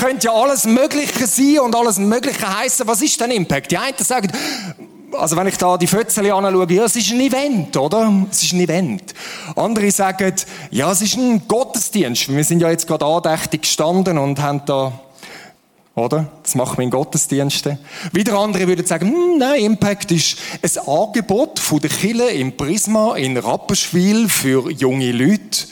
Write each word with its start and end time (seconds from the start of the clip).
könnte 0.00 0.28
ja 0.28 0.32
alles 0.32 0.64
Mögliche 0.64 1.26
sein 1.26 1.58
und 1.60 1.76
alles 1.76 1.98
Mögliche 1.98 2.58
heißen. 2.58 2.86
Was 2.86 3.02
ist 3.02 3.20
denn 3.20 3.30
Impact? 3.30 3.70
Die 3.70 3.76
einen 3.76 3.96
sagen, 3.98 4.32
also 5.12 5.36
wenn 5.36 5.46
ich 5.46 5.58
da 5.58 5.76
die 5.76 5.86
Fötzeli 5.86 6.30
anschaue, 6.30 6.72
ja, 6.72 6.84
es 6.84 6.96
ist 6.96 7.10
ein 7.10 7.20
Event, 7.20 7.76
oder? 7.76 8.26
Es 8.30 8.42
ist 8.42 8.52
ein 8.52 8.60
Event. 8.60 9.14
Andere 9.56 9.90
sagen, 9.90 10.34
ja, 10.70 10.90
es 10.90 11.02
ist 11.02 11.16
ein 11.16 11.46
Gottesdienst. 11.46 12.34
Wir 12.34 12.44
sind 12.44 12.62
ja 12.62 12.70
jetzt 12.70 12.86
gerade 12.86 13.04
andächtig 13.04 13.62
gestanden 13.62 14.16
und 14.16 14.40
haben 14.40 14.62
da, 14.64 14.92
oder? 15.94 16.28
Das 16.42 16.54
machen 16.54 16.78
wir 16.78 16.84
in 16.84 16.90
Gottesdiensten. 16.90 17.78
Wieder 18.12 18.38
andere 18.38 18.66
würden 18.66 18.86
sagen, 18.86 19.08
hm, 19.08 19.38
nein, 19.38 19.60
Impact 19.60 20.12
ist 20.12 20.38
ein 20.62 20.88
Angebot 20.88 21.58
von 21.58 21.80
der 21.80 21.90
Kille 21.90 22.30
im 22.30 22.56
Prisma 22.56 23.16
in 23.16 23.36
Rapperswil 23.36 24.30
für 24.30 24.70
junge 24.70 25.12
Leute. 25.12 25.66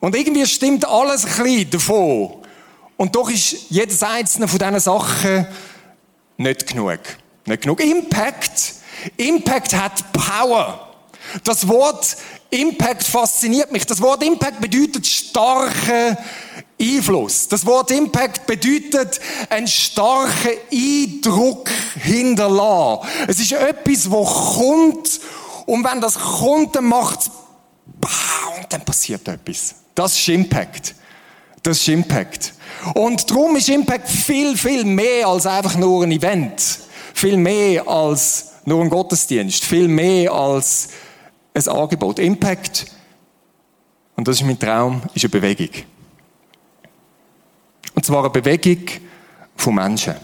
Und 0.00 0.16
irgendwie 0.16 0.46
stimmt 0.46 0.88
alles 0.88 1.26
ein 1.26 1.42
bisschen 1.42 1.70
davon. 1.70 2.45
Und 2.96 3.14
doch 3.14 3.30
ist 3.30 3.70
jedes 3.70 4.02
einzelne 4.02 4.48
von 4.48 4.58
diesen 4.58 4.80
Sachen 4.80 5.46
nicht 6.36 6.66
genug. 6.66 7.00
Nicht 7.44 7.62
genug 7.62 7.80
Impact. 7.80 8.74
Impact 9.16 9.74
hat 9.74 10.12
Power. 10.12 10.94
Das 11.44 11.66
Wort 11.68 12.16
Impact 12.50 13.04
fasziniert 13.04 13.72
mich. 13.72 13.86
Das 13.86 14.00
Wort 14.00 14.22
Impact 14.22 14.60
bedeutet 14.60 15.06
starken 15.06 16.16
Einfluss. 16.80 17.48
Das 17.48 17.64
Wort 17.66 17.90
Impact 17.90 18.46
bedeutet 18.46 19.20
einen 19.50 19.68
starken 19.68 20.52
Eindruck 20.72 21.70
hinterlassen. 22.02 23.08
Es 23.28 23.38
ist 23.40 23.52
etwas, 23.52 24.10
wo 24.10 24.24
kommt 24.24 25.20
und 25.66 25.84
wenn 25.84 26.00
das 26.00 26.14
kommt, 26.14 26.76
dann 26.76 26.84
macht 26.84 27.20
es 27.20 27.30
und 28.58 28.72
dann 28.72 28.84
passiert 28.84 29.26
etwas. 29.26 29.74
Das 29.94 30.16
ist 30.16 30.28
Impact. 30.28 30.94
Das 31.62 31.78
ist 31.78 31.88
Impact. 31.88 32.52
Und 32.94 33.30
darum 33.30 33.56
ist 33.56 33.68
Impact 33.68 34.08
viel, 34.08 34.56
viel 34.56 34.84
mehr 34.84 35.26
als 35.26 35.46
einfach 35.46 35.76
nur 35.76 36.04
ein 36.04 36.12
Event 36.12 36.86
viel 37.16 37.38
mehr 37.38 37.88
als 37.88 38.52
nur 38.66 38.82
ein 38.82 38.90
Gottesdienst, 38.90 39.64
viel 39.64 39.88
mehr 39.88 40.30
als 40.32 40.88
ein 41.54 41.66
Angebot. 41.66 42.18
Impact, 42.18 42.84
und 44.16 44.28
das 44.28 44.36
ist 44.36 44.46
mein 44.46 44.58
Traum, 44.58 45.00
ist 45.14 45.24
eine 45.24 45.30
Bewegung. 45.30 45.70
Und 47.94 48.04
zwar 48.04 48.20
eine 48.20 48.30
Bewegung 48.30 48.82
von 49.56 49.76
Menschen. 49.76 50.14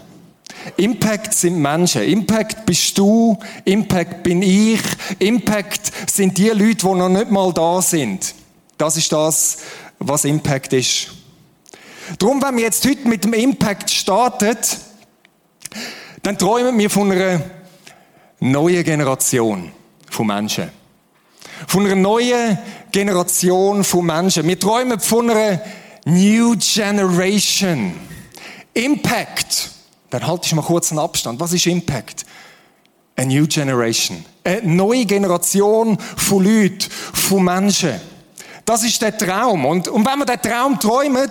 Impact 0.77 1.33
sind 1.33 1.59
Menschen. 1.63 2.03
Impact 2.03 2.67
bist 2.67 2.97
du. 2.99 3.39
Impact 3.65 4.23
bin 4.23 4.43
ich. 4.43 4.83
Impact 5.19 5.91
sind 6.11 6.37
die 6.37 6.51
Leute, 6.51 6.87
die 6.87 6.95
noch 6.95 7.09
nicht 7.09 7.31
mal 7.31 7.55
da 7.55 7.81
sind. 7.81 8.35
Das 8.77 8.99
ist 8.99 9.11
das, 9.11 9.59
was 9.99 10.27
Impact 10.27 10.75
ist. 10.75 11.09
Darum, 12.19 12.43
wenn 12.43 12.57
wir 12.57 12.65
jetzt 12.65 12.85
heute 12.87 13.09
mit 13.09 13.25
dem 13.25 13.33
Impact 13.33 13.91
starten, 13.91 14.57
dann 16.23 16.39
träumen 16.39 16.79
wir 16.79 16.91
von 16.91 17.11
einer 17.11 17.41
neuen 18.41 18.85
Generation 18.85 19.73
von 20.11 20.27
Menschen. 20.27 20.71
Von 21.67 21.87
einer 21.87 21.97
neuen 21.97 22.59
Generation 22.91 23.85
von 23.85 24.07
Menschen. 24.07 24.47
Wir 24.47 24.59
träumen 24.59 25.01
von 25.01 25.31
einer 25.31 25.61
New 26.05 26.57
Generation. 26.59 27.95
Impact. 28.75 29.71
Dann 30.11 30.27
halte 30.27 30.47
ich 30.47 30.55
mal 30.55 30.63
kurz 30.63 30.91
einen 30.91 30.99
Abstand. 30.99 31.41
Was 31.41 31.53
ist 31.53 31.67
Impact? 31.67 32.27
A 33.17 33.25
New 33.25 33.47
Generation. 33.47 34.25
Eine 34.45 34.63
neue 34.63 35.05
Generation 35.05 35.99
von 36.17 36.45
Leuten, 36.45 36.91
von 37.13 37.45
Menschen. 37.45 38.01
Das 38.65 38.85
ist 38.85 39.01
der 39.03 39.17
Traum. 39.17 39.65
Und, 39.67 39.89
und 39.89 40.07
wenn 40.07 40.19
wir 40.19 40.27
den 40.27 40.41
Traum 40.41 40.79
träumen, 40.79 41.31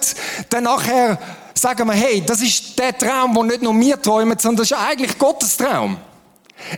dann 0.50 0.64
nachher 0.64 1.18
sagen 1.54 1.88
wir, 1.88 1.94
hey, 1.94 2.24
das 2.26 2.42
ist 2.42 2.78
der 2.78 2.98
Traum, 2.98 3.36
wo 3.36 3.44
nicht 3.44 3.62
nur 3.62 3.78
wir 3.80 4.02
träumen, 4.02 4.38
sondern 4.38 4.58
das 4.58 4.72
ist 4.72 4.78
eigentlich 4.78 5.18
Gottes 5.18 5.58
Traum. 5.58 5.98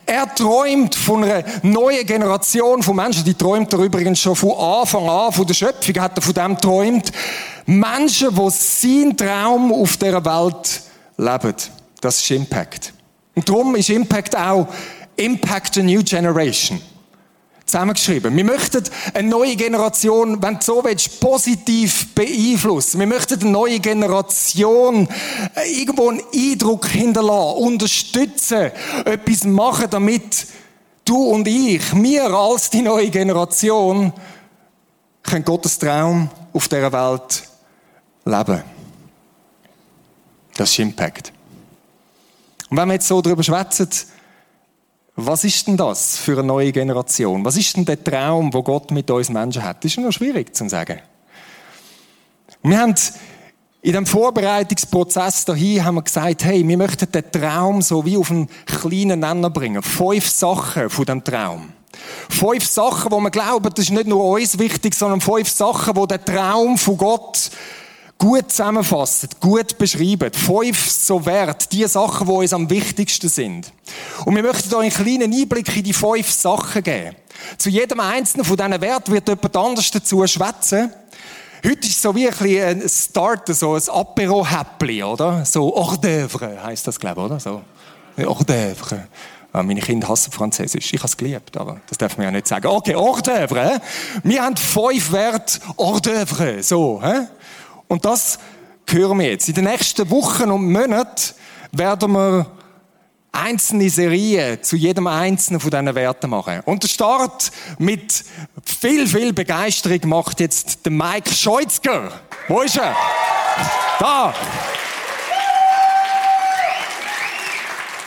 Er 0.05 0.33
träumt 0.33 0.95
von 0.95 1.23
einer 1.23 1.43
neuen 1.61 2.05
Generation 2.05 2.81
von 2.81 2.95
Menschen, 2.95 3.25
die 3.25 3.33
träumt 3.33 3.73
er 3.73 3.79
übrigens 3.79 4.19
schon 4.19 4.35
von 4.35 4.51
Anfang 4.51 5.09
an, 5.09 5.33
von 5.33 5.45
der 5.45 5.53
Schöpfung 5.53 5.99
hat 5.99 6.17
er 6.17 6.21
von 6.21 6.33
dem 6.33 6.57
träumt. 6.57 7.11
Menschen, 7.65 8.33
die 8.33 8.49
seinen 8.49 9.17
Traum 9.17 9.73
auf 9.73 9.97
dieser 9.97 10.23
Welt 10.23 10.81
leben. 11.17 11.55
Das 11.99 12.17
ist 12.17 12.31
Impact. 12.31 12.93
Und 13.35 13.47
darum 13.47 13.75
ist 13.75 13.89
Impact 13.89 14.37
auch 14.37 14.67
Impact 15.15 15.77
a 15.77 15.83
New 15.83 16.01
Generation 16.03 16.81
zusammengeschrieben. 17.65 18.35
Wir 18.35 18.43
möchten 18.43 18.83
eine 19.13 19.27
neue 19.27 19.55
Generation, 19.55 20.41
wenn 20.41 20.55
du 20.55 20.61
so 20.61 20.83
willst, 20.83 21.19
positiv 21.19 22.13
beeinflussen. 22.13 22.99
Wir 22.99 23.07
möchten 23.07 23.41
eine 23.41 23.49
neue 23.49 23.79
Generation 23.79 25.07
äh, 25.55 25.81
irgendwo 25.81 26.09
einen 26.09 26.21
Eindruck 26.33 26.87
hinterlassen, 26.87 27.63
unterstützen, 27.63 28.71
etwas 29.05 29.43
machen, 29.45 29.87
damit 29.89 30.47
du 31.05 31.23
und 31.23 31.47
ich, 31.47 31.81
wir 31.95 32.25
als 32.25 32.69
die 32.69 32.81
neue 32.81 33.09
Generation, 33.09 34.13
können 35.23 35.45
Gottes 35.45 35.79
Traum 35.79 36.29
auf 36.51 36.67
dieser 36.67 36.91
Welt 36.91 37.43
leben. 38.25 38.63
Das 40.55 40.69
ist 40.69 40.79
Impact. 40.79 41.31
Und 42.69 42.77
wenn 42.77 42.87
wir 42.87 42.95
jetzt 42.95 43.07
so 43.07 43.21
darüber 43.21 43.41
schwätzen, 43.41 43.89
was 45.15 45.43
ist 45.43 45.67
denn 45.67 45.77
das 45.77 46.17
für 46.17 46.33
eine 46.33 46.43
neue 46.43 46.71
Generation? 46.71 47.45
Was 47.45 47.55
ist 47.55 47.77
denn 47.77 47.85
der 47.85 48.03
Traum, 48.03 48.53
wo 48.53 48.63
Gott 48.63 48.91
mit 48.91 49.09
uns 49.11 49.29
Menschen 49.29 49.63
hat? 49.63 49.83
Das 49.83 49.91
ist 49.91 49.99
noch 49.99 50.11
schwierig 50.11 50.55
zu 50.55 50.67
sagen. 50.67 50.99
wir 52.63 52.79
haben 52.79 52.95
in 53.83 53.93
dem 53.93 54.05
Vorbereitungsprozess 54.05 55.45
dahin 55.45 55.83
haben 55.83 55.95
wir 55.95 56.03
gesagt, 56.03 56.45
hey, 56.45 56.65
wir 56.65 56.77
möchten 56.77 57.11
den 57.11 57.31
Traum 57.31 57.81
so 57.81 58.05
wie 58.05 58.17
auf 58.17 58.31
einen 58.31 58.47
kleinen 58.65 59.19
Nenner 59.19 59.49
bringen. 59.49 59.83
Fünf 59.83 60.29
Sachen 60.29 60.89
von 60.89 61.05
dem 61.05 61.23
Traum. 61.23 61.73
Fünf 62.29 62.65
Sachen, 62.65 63.11
wo 63.11 63.19
wir 63.19 63.29
glauben, 63.29 63.69
das 63.75 63.85
ist 63.85 63.91
nicht 63.91 64.07
nur 64.07 64.23
uns 64.23 64.57
wichtig, 64.57 64.95
sondern 64.95 65.21
fünf 65.21 65.49
Sachen, 65.49 65.95
wo 65.95 66.05
der 66.05 66.23
Traum 66.23 66.77
von 66.77 66.97
Gott 66.97 67.51
gut 68.23 68.49
zusammenfassen, 68.49 69.27
gut 69.41 69.77
beschreiben. 69.77 70.31
Fünf 70.31 70.89
so 70.89 71.25
Wert, 71.25 71.69
die 71.73 71.85
Sachen, 71.85 72.25
die 72.25 72.33
uns 72.33 72.53
am 72.53 72.69
wichtigsten 72.69 73.27
sind. 73.27 73.73
Und 74.23 74.33
wir 74.33 74.43
möchten 74.43 74.73
euch 74.75 74.97
einen 74.97 75.19
kleinen 75.19 75.33
Einblick 75.33 75.75
in 75.75 75.83
die 75.83 75.91
fünf 75.91 76.31
Sachen 76.31 76.81
geben. 76.83 77.17
Zu 77.57 77.69
jedem 77.69 77.99
einzelnen 77.99 78.45
von 78.45 78.55
diesen 78.55 78.79
Werten 78.79 79.11
wird 79.11 79.27
jemand 79.27 79.57
anders 79.57 79.91
dazu 79.91 80.25
schwätzen. 80.25 80.93
Heute 81.65 81.85
ist 81.85 82.01
so 82.01 82.15
wie 82.15 82.29
ein, 82.29 82.81
ein 82.81 82.87
Start, 82.87 83.53
so 83.53 83.73
ein 83.73 83.81
Apero-Häppli, 83.89 85.03
oder? 85.03 85.43
So 85.43 85.75
Hors 85.75 85.99
d'oeuvre 85.99 86.63
heisst 86.63 86.87
das, 86.87 86.97
glaube 86.97 87.19
ich, 87.19 87.25
oder? 87.25 87.39
So. 87.41 87.61
Hors 88.17 88.45
d'oeuvre. 88.45 88.99
Ah, 89.51 89.63
meine 89.63 89.81
Kinder 89.81 90.07
hassen 90.07 90.31
Französisch. 90.31 90.93
Ich 90.93 90.99
habe 90.99 91.07
es 91.07 91.17
geliebt, 91.17 91.57
aber 91.57 91.81
das 91.89 91.97
darf 91.97 92.17
man 92.17 92.23
ja 92.25 92.31
nicht 92.31 92.47
sagen. 92.47 92.67
Okay, 92.67 92.95
Hors 92.95 93.21
d'oeuvre. 93.21 93.81
Wir 94.23 94.43
haben 94.43 94.55
fünf 94.55 95.11
Werte 95.11 95.59
Hors 95.77 96.01
d'oeuvre. 96.01 96.63
So, 96.63 97.01
hä? 97.03 97.27
Und 97.87 98.05
das 98.05 98.39
hören 98.89 99.19
wir 99.19 99.31
jetzt. 99.31 99.47
In 99.49 99.55
den 99.55 99.65
nächsten 99.65 100.09
Wochen 100.09 100.51
und 100.51 100.71
Monaten 100.71 101.33
werden 101.71 102.11
wir 102.13 102.51
einzelne 103.31 103.89
Serien 103.89 104.61
zu 104.63 104.75
jedem 104.75 105.07
einzelnen 105.07 105.59
von 105.59 105.71
diesen 105.71 105.95
Werten 105.95 106.29
machen. 106.29 106.61
Und 106.65 106.83
der 106.83 106.87
Start 106.87 107.51
mit 107.79 108.23
viel, 108.63 109.07
viel 109.07 109.33
Begeisterung 109.33 109.99
macht 110.07 110.39
jetzt 110.39 110.85
der 110.85 110.91
Mike 110.91 111.33
Scheutzger. 111.33 112.11
Wo 112.47 112.61
ist 112.61 112.77
er? 112.77 112.95
Da! 113.99 114.33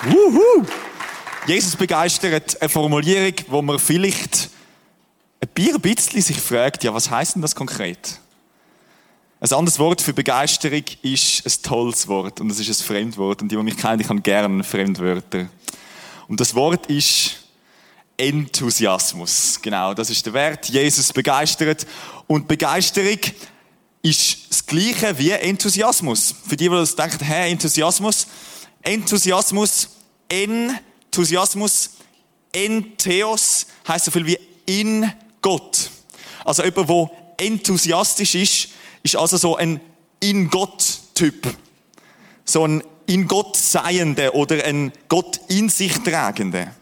Wuhu! 0.03 0.65
Jesus 1.47 1.77
begeistert 1.77 2.61
eine 2.61 2.69
Formulierung, 2.69 3.35
wo 3.49 3.62
man 3.62 3.79
vielleicht 3.79 4.50
ein 5.41 5.81
bisschen 5.81 6.23
sich 6.23 6.41
fragt, 6.41 6.85
ja, 6.85 6.95
was 6.95 7.11
heißt 7.11 7.37
denn 7.37 7.43
das 7.43 7.55
konkret? 7.55 8.21
Ein 9.49 9.59
anderes 9.59 9.79
Wort 9.79 10.03
für 10.03 10.13
Begeisterung 10.13 10.83
ist 11.03 11.47
ein 11.47 11.63
tolles 11.63 12.09
Wort 12.09 12.41
und 12.41 12.49
das 12.49 12.59
ist 12.59 12.69
ein 12.69 12.85
Fremdwort 12.85 13.43
und 13.43 13.53
die, 13.53 13.55
die 13.55 13.63
mich 13.63 13.77
kennen, 13.77 14.01
ich 14.01 14.09
habe 14.09 14.21
gerne 14.21 14.65
Fremdwörter. 14.65 15.49
Und 16.27 16.41
das 16.41 16.53
Wort 16.57 16.87
ist 16.87 17.37
Enthusiasmus. 18.17 19.61
Genau, 19.63 19.95
das 19.95 20.11
ist 20.11 20.27
der 20.27 20.33
Wert. 20.33 20.69
Jesus 20.69 21.13
begeistert 21.13 21.87
und 22.27 22.49
Begeisterung 22.49 23.21
ist 24.03 24.51
das 24.51 24.67
Gleiche 24.67 25.17
wie 25.17 25.31
Enthusiasmus. 25.31 26.35
Für 26.45 26.57
die, 26.57 26.69
die 26.69 26.71
das 26.71 26.97
denken, 26.97 27.25
hä, 27.25 27.49
Enthusiasmus. 27.49 28.27
Enthusiasmus, 28.83 29.91
Enthusiasmus, 30.29 31.91
Entheos 32.51 33.67
heißt 33.87 34.07
so 34.07 34.11
viel 34.11 34.27
wie 34.27 34.39
in 34.67 35.09
Gott. 35.41 35.89
Also 36.45 36.65
jemand, 36.65 36.89
der 36.89 37.47
enthusiastisch 37.47 38.35
ist, 38.35 38.69
ist 39.06 39.17
also 39.17 39.37
so 39.37 39.56
ein 39.56 39.81
in 40.20 40.50
Gott-Typ. 40.50 41.55
So 42.44 42.64
ein 42.64 42.82
in 43.06 43.26
Gott 43.26 43.56
Seiende 43.56 44.35
oder 44.35 44.64
ein 44.64 44.93
Gott 45.08 45.41
in 45.49 45.69
sich 45.69 45.93
Tragende. 45.99 46.73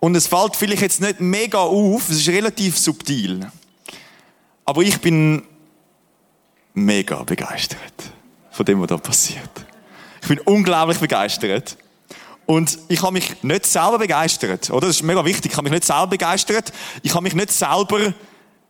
Und 0.00 0.16
es 0.16 0.26
fällt 0.26 0.56
vielleicht 0.56 0.82
jetzt 0.82 1.00
nicht 1.00 1.20
mega 1.20 1.58
auf, 1.58 2.08
es 2.08 2.16
ist 2.16 2.28
relativ 2.28 2.78
subtil. 2.78 3.50
Aber 4.64 4.82
ich 4.82 4.98
bin 5.00 5.42
mega 6.74 7.22
begeistert. 7.22 7.78
von 8.50 8.66
dem, 8.66 8.80
was 8.80 8.88
da 8.88 8.96
passiert. 8.98 9.50
Ich 10.20 10.28
bin 10.28 10.40
unglaublich 10.40 10.98
begeistert. 10.98 11.76
Und 12.46 12.78
ich 12.88 13.00
habe 13.00 13.12
mich 13.12 13.42
nicht 13.42 13.64
selber 13.64 13.98
begeistert, 13.98 14.70
oder? 14.70 14.88
Das 14.88 14.96
ist 14.96 15.02
mega 15.02 15.24
wichtig. 15.24 15.52
Ich 15.52 15.56
habe 15.56 15.64
mich 15.64 15.72
nicht 15.72 15.84
selber 15.84 16.08
begeistert. 16.08 16.72
Ich 17.02 17.14
habe 17.14 17.22
mich 17.22 17.34
nicht 17.34 17.52
selber 17.52 18.12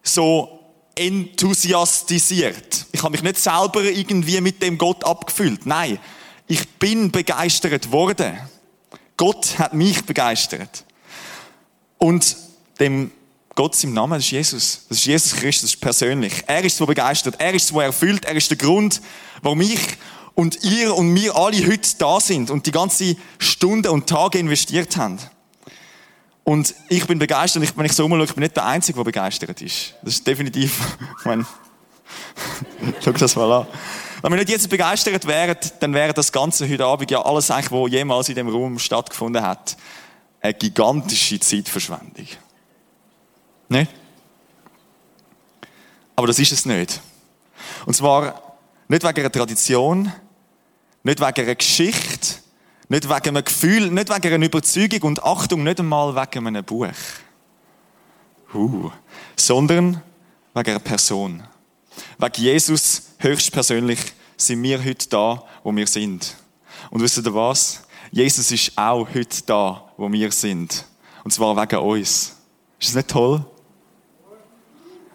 so 0.02 0.59
enthusiastisiert. 1.00 2.86
Ich 2.92 3.02
habe 3.02 3.12
mich 3.12 3.22
nicht 3.22 3.38
selber 3.38 3.82
irgendwie 3.82 4.40
mit 4.42 4.62
dem 4.62 4.76
Gott 4.76 5.02
abgefüllt. 5.02 5.64
Nein, 5.64 5.98
ich 6.46 6.68
bin 6.78 7.10
begeistert 7.10 7.90
worden. 7.90 8.38
Gott 9.16 9.58
hat 9.58 9.72
mich 9.72 10.04
begeistert. 10.04 10.84
Und 11.96 12.36
dem 12.78 13.12
Gott 13.54 13.82
im 13.82 13.94
Namen, 13.94 14.12
das 14.12 14.24
ist 14.24 14.30
Jesus. 14.30 14.86
Das 14.88 14.98
ist 14.98 15.06
Jesus 15.06 15.32
Christus, 15.32 15.62
das 15.62 15.74
ist 15.74 15.80
persönlich. 15.80 16.44
Er 16.46 16.62
ist 16.64 16.76
so 16.76 16.84
begeistert, 16.84 17.36
er 17.38 17.54
ist 17.54 17.68
so 17.68 17.80
erfüllt, 17.80 18.26
er 18.26 18.36
ist 18.36 18.50
der 18.50 18.58
Grund, 18.58 19.00
warum 19.40 19.62
ich 19.62 19.80
und 20.34 20.62
ihr 20.64 20.94
und 20.94 21.14
wir 21.14 21.34
alle 21.34 21.66
heute 21.66 21.96
da 21.98 22.20
sind 22.20 22.50
und 22.50 22.66
die 22.66 22.72
ganze 22.72 23.16
Stunde 23.38 23.90
und 23.90 24.06
Tage 24.06 24.38
investiert 24.38 24.96
haben. 24.98 25.18
Und 26.44 26.74
ich 26.88 27.06
bin 27.06 27.18
begeistert, 27.18 27.62
ich, 27.62 27.76
wenn 27.76 27.86
ich 27.86 27.92
so 27.92 28.04
umschaue, 28.04 28.24
ich 28.24 28.34
bin 28.34 28.42
nicht 28.42 28.56
der 28.56 28.66
Einzige, 28.66 28.96
der 28.96 29.04
begeistert 29.04 29.60
ist. 29.62 29.94
Das 30.02 30.14
ist 30.14 30.26
definitiv, 30.26 30.98
ich 31.18 31.24
meine, 31.24 31.46
schau 33.04 33.12
das 33.12 33.36
mal 33.36 33.52
an. 33.52 33.66
Wenn 34.22 34.32
wir 34.32 34.38
nicht 34.38 34.50
jetzt 34.50 34.68
begeistert 34.68 35.26
wären, 35.26 35.56
dann 35.80 35.94
wäre 35.94 36.12
das 36.12 36.30
Ganze 36.30 36.68
heute 36.68 36.84
Abend 36.84 37.10
ja 37.10 37.22
alles 37.24 37.50
eigentlich, 37.50 37.70
was 37.70 37.90
jemals 37.90 38.28
in 38.28 38.34
dem 38.34 38.48
Raum 38.48 38.78
stattgefunden 38.78 39.42
hat, 39.42 39.76
eine 40.40 40.54
gigantische 40.54 41.40
Zeitverschwendung. 41.40 42.26
Nicht? 43.68 43.90
Aber 46.16 46.26
das 46.26 46.38
ist 46.38 46.52
es 46.52 46.66
nicht. 46.66 47.00
Und 47.86 47.94
zwar 47.94 48.58
nicht 48.88 49.02
wegen 49.02 49.20
einer 49.20 49.32
Tradition, 49.32 50.12
nicht 51.02 51.20
wegen 51.20 51.40
einer 51.40 51.54
Geschichte, 51.54 52.39
nicht 52.90 53.08
wegen 53.08 53.36
einem 53.36 53.44
Gefühl, 53.44 53.88
nicht 53.88 54.10
wegen 54.10 54.34
einer 54.34 54.46
Überzeugung 54.46 55.02
und 55.02 55.22
Achtung, 55.22 55.62
nicht 55.62 55.78
einmal 55.78 56.14
wegen 56.16 56.46
einem 56.48 56.64
Buch. 56.64 56.88
Uh, 58.52 58.90
sondern 59.36 60.02
wegen 60.52 60.70
einer 60.70 60.80
Person. 60.80 61.42
Wegen 62.18 62.42
Jesus 62.42 63.02
höchstpersönlich 63.18 64.00
sind 64.36 64.60
wir 64.64 64.84
heute 64.84 65.08
da, 65.08 65.44
wo 65.62 65.74
wir 65.74 65.86
sind. 65.86 66.34
Und 66.90 67.00
wisst 67.00 67.16
ihr 67.18 67.32
was? 67.32 67.84
Jesus 68.10 68.50
ist 68.50 68.76
auch 68.76 69.06
heute 69.14 69.40
da, 69.46 69.92
wo 69.96 70.10
wir 70.10 70.32
sind. 70.32 70.84
Und 71.22 71.30
zwar 71.30 71.56
wegen 71.56 71.78
uns. 71.78 72.36
Ist 72.80 72.88
das 72.88 72.94
nicht 72.96 73.08
toll? 73.08 73.44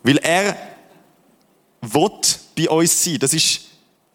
Weil 0.01 0.17
er 0.19 0.55
will 1.81 2.09
bei 2.57 2.69
uns 2.69 3.03
sein. 3.03 3.19
Das 3.19 3.33
ist 3.33 3.64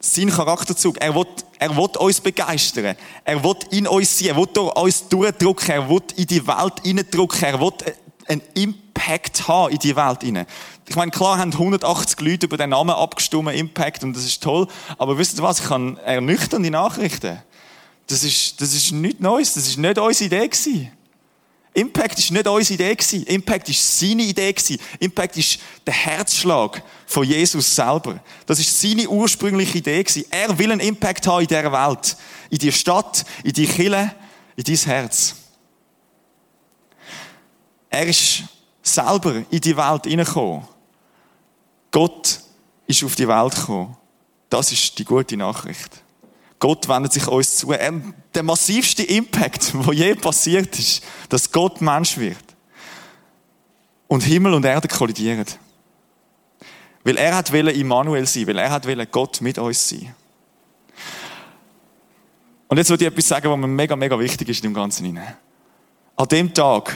sein 0.01 0.29
Charakterzug. 0.29 0.99
Er 0.99 1.15
will, 1.15 1.27
er 1.59 1.75
will 1.75 1.89
uns 1.99 2.19
begeistern. 2.19 2.95
Er 3.23 3.43
will 3.43 3.55
in 3.71 3.87
uns 3.87 4.17
sein. 4.17 4.29
Er 4.29 4.35
will 4.35 4.47
durch 4.51 4.75
uns 4.75 5.07
durchdrücken. 5.07 5.69
Er 5.69 5.89
will 5.89 6.01
in 6.15 6.27
die 6.27 6.45
Welt 6.45 6.73
hineindrücken. 6.83 7.43
Er 7.43 7.59
will 7.59 7.71
einen 8.27 8.41
Impact 8.53 9.47
haben 9.47 9.71
in 9.71 9.79
die 9.79 9.95
Welt 9.95 10.23
hinein. 10.23 10.45
Ich 10.87 10.95
meine, 10.95 11.11
klar 11.11 11.37
haben 11.37 11.53
180 11.53 12.19
Leute 12.19 12.45
über 12.47 12.57
den 12.57 12.71
Namen 12.71 12.91
abgestimmt, 12.91 13.53
Impact, 13.53 14.03
und 14.03 14.13
das 14.13 14.25
ist 14.25 14.43
toll. 14.43 14.67
Aber 14.97 15.17
wisst 15.17 15.39
ihr 15.39 15.43
was? 15.43 15.59
Ich 15.59 15.67
kann 15.67 15.97
ernüchternde 15.97 16.69
Nachrichten. 16.69 17.39
Das 18.07 18.23
ist, 18.23 18.59
das 18.59 18.73
ist 18.73 18.91
nichts 18.91 19.21
Neues. 19.21 19.53
Das 19.53 19.67
ist 19.67 19.77
nicht 19.77 19.97
unsere 19.97 20.25
Idee 20.25 20.47
gewesen. 20.47 20.91
Impact 21.73 22.19
ist 22.19 22.31
nicht 22.31 22.47
unsere 22.47 22.73
Idee 22.73 22.95
gewesen. 22.95 23.23
Impact 23.27 23.69
ist 23.69 23.99
seine 23.99 24.23
Idee 24.23 24.51
gewesen. 24.51 24.77
Impact 24.99 25.37
ist 25.37 25.59
der 25.85 25.93
Herzschlag 25.93 26.83
von 27.05 27.23
Jesus 27.23 27.75
selber. 27.75 28.19
Das 28.45 28.59
ist 28.59 28.81
seine 28.81 29.07
ursprüngliche 29.07 29.77
Idee 29.77 30.03
gewesen. 30.03 30.25
Er 30.29 30.57
will 30.57 30.71
einen 30.71 30.81
Impact 30.81 31.25
haben 31.27 31.41
in 31.41 31.47
dieser 31.47 31.71
Welt. 31.71 32.17
In 32.49 32.57
die 32.57 32.71
Stadt, 32.73 33.23
in 33.43 33.53
die 33.53 33.67
Kille, 33.67 34.13
in 34.57 34.63
dein 34.65 34.75
Herz. 34.75 35.35
Er 37.89 38.07
ist 38.07 38.43
selber 38.83 39.43
in 39.49 39.61
die 39.61 39.77
Welt 39.77 40.05
hineingekommen. 40.05 40.67
Gott 41.89 42.39
ist 42.87 43.03
auf 43.03 43.15
die 43.15 43.27
Welt 43.27 43.55
gekommen. 43.55 43.95
Das 44.49 44.71
ist 44.73 44.97
die 44.99 45.05
gute 45.05 45.37
Nachricht. 45.37 46.00
Gott 46.61 46.87
wendet 46.87 47.11
sich 47.11 47.27
uns 47.27 47.57
zu. 47.57 47.73
Ähm, 47.73 48.13
der 48.35 48.43
massivste 48.43 49.03
Impact, 49.03 49.73
der 49.85 49.93
je 49.93 50.15
passiert 50.15 50.77
ist, 50.79 51.03
dass 51.27 51.51
Gott 51.51 51.81
Mensch 51.81 52.17
wird. 52.17 52.37
Und 54.07 54.21
Himmel 54.21 54.53
und 54.53 54.63
Erde 54.63 54.87
kollidieren. 54.87 55.45
Weil 57.03 57.17
er 57.17 57.35
hat 57.35 57.51
wollen 57.51 57.75
Immanuel 57.75 58.27
sein, 58.27 58.45
weil 58.45 58.59
er 58.59 58.69
hat 58.69 58.87
wollen 58.87 59.07
Gott 59.11 59.41
mit 59.41 59.57
uns 59.57 59.89
sein. 59.89 60.13
Und 62.67 62.77
jetzt 62.77 62.89
würde 62.89 63.05
ich 63.05 63.11
etwas 63.11 63.27
sagen, 63.27 63.49
was 63.49 63.57
mir 63.57 63.67
mega, 63.67 63.95
mega 63.95 64.17
wichtig 64.19 64.47
ist 64.47 64.63
in 64.63 64.69
dem 64.69 64.75
Ganzen. 64.75 65.19
An 66.15 66.27
dem 66.27 66.53
Tag, 66.53 66.95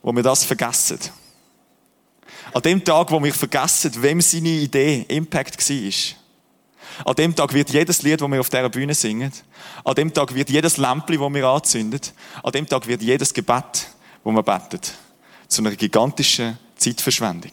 wo 0.00 0.12
wir 0.12 0.22
das 0.22 0.44
vergessen, 0.44 1.00
an 2.54 2.62
dem 2.62 2.84
Tag, 2.84 3.10
wo 3.10 3.22
wir 3.22 3.34
vergessen, 3.34 3.90
wem 3.96 4.20
seine 4.20 4.48
Idee 4.48 5.04
Impact 5.08 5.58
war, 5.58 6.21
an 7.04 7.14
dem 7.14 7.34
Tag 7.34 7.52
wird 7.52 7.70
jedes 7.70 8.02
Lied, 8.02 8.20
das 8.20 8.30
wir 8.30 8.40
auf 8.40 8.50
dieser 8.50 8.68
Bühne 8.68 8.94
singen, 8.94 9.32
an 9.84 9.94
dem 9.94 10.12
Tag 10.12 10.34
wird 10.34 10.50
jedes 10.50 10.76
Lämpchen, 10.76 11.20
das 11.20 11.34
wir 11.34 11.46
anzünden, 11.46 12.00
an 12.42 12.52
dem 12.52 12.68
Tag 12.68 12.86
wird 12.86 13.02
jedes 13.02 13.32
Gebet, 13.32 13.88
das 14.24 14.34
wir 14.34 14.42
beten, 14.42 14.80
zu 15.48 15.62
einer 15.62 15.76
gigantischen 15.76 16.58
Zeitverschwendung. 16.76 17.52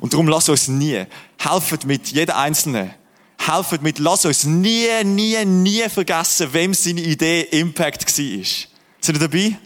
Und 0.00 0.12
darum 0.12 0.28
lass 0.28 0.48
uns 0.48 0.68
nie, 0.68 1.04
helfet 1.38 1.84
mit 1.84 2.08
jedem 2.08 2.34
Einzelnen, 2.34 2.94
helfet 3.38 3.82
mit, 3.82 3.98
lass 3.98 4.24
uns 4.24 4.44
nie, 4.44 4.88
nie, 5.04 5.44
nie 5.44 5.88
vergessen, 5.88 6.52
wem 6.52 6.74
seine 6.74 7.02
Idee 7.02 7.42
Impact 7.42 8.06
war. 8.06 8.44
Sind 9.00 9.16
ihr 9.16 9.18
dabei? 9.18 9.58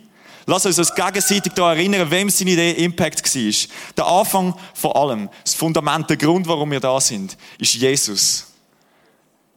Lass 0.50 0.65
uns 0.65 0.79
uns 0.79 0.95
gegenseitig 0.95 1.53
daran 1.53 1.77
erinnern, 1.77 2.11
wem 2.11 2.31
seine 2.31 2.53
Idee 2.53 2.71
Impact 2.83 3.23
war. 3.23 3.69
Der 3.99 4.06
Anfang 4.06 4.59
von 4.73 4.93
allem, 4.93 5.29
das 5.45 5.53
Fundament, 5.53 6.09
der 6.09 6.17
Grund, 6.17 6.49
warum 6.49 6.71
wir 6.71 6.81
da 6.81 6.99
sind, 7.03 7.37
ist 7.59 7.75
Jesus. 7.75 8.47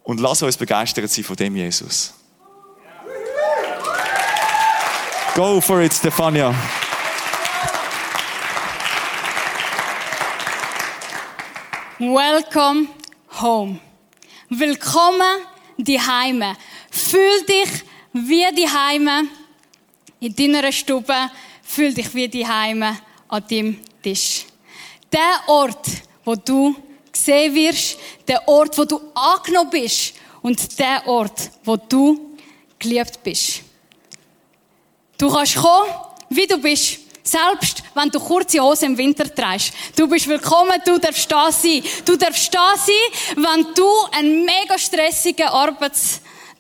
Und 0.04 0.20
lass 0.20 0.42
uns 0.42 0.58
begeistert 0.58 1.10
sein 1.10 1.24
von 1.24 1.38
dem 1.38 1.56
Jesus. 1.56 2.14
Go 5.34 5.62
for 5.62 5.80
it, 5.80 5.94
Stefania. 5.94 6.54
Welcome 12.00 12.90
home. 13.42 13.80
Willkommen 14.50 15.38
die 15.78 16.02
Heime. 16.02 16.58
Fühl 16.92 17.46
dich 17.48 17.86
wie 18.12 18.46
die 18.54 18.68
Heime 18.68 19.30
in 20.22 20.36
deiner 20.36 20.72
Stube, 20.72 21.16
fühl 21.64 21.94
dich 21.94 22.14
wie 22.14 22.28
die 22.28 22.48
Heime 22.48 22.98
an 23.28 23.44
deinem 23.50 23.80
Tisch. 24.02 24.46
Der 25.12 25.42
Ort, 25.48 25.88
wo 26.24 26.36
du 26.36 26.76
gesehen 27.12 27.54
wirst, 27.56 27.98
der 28.28 28.48
Ort, 28.48 28.78
wo 28.78 28.86
du 28.86 29.02
angenommen 29.16 29.72
bist 29.72 30.14
und 30.42 30.80
der 30.80 31.06
Ort, 31.08 31.50
wo 31.64 31.76
du 31.76 32.38
geliebt 32.78 33.22
bist. 33.24 33.62
Du 35.18 35.30
kannst 35.30 35.56
kommen, 35.56 35.90
wie 36.30 36.48
du 36.48 36.58
bist. 36.58 37.00
Selbst 37.24 37.84
wenn 37.94 38.10
du 38.10 38.20
kurze 38.20 38.60
Hose 38.60 38.86
im 38.88 38.98
Winter 38.98 39.34
trägst. 39.34 39.74
Du 39.96 40.08
bist 40.08 40.28
willkommen, 40.28 40.82
du 40.86 41.00
darfst 41.00 41.32
da 41.32 41.52
sein. 41.52 41.84
Du 42.06 42.16
darfst 42.16 42.54
da 42.54 42.74
sein, 42.76 43.44
wenn 43.44 43.74
du 43.76 43.88
einen 44.12 44.46
mega 44.46 44.78
stressigen 44.78 45.48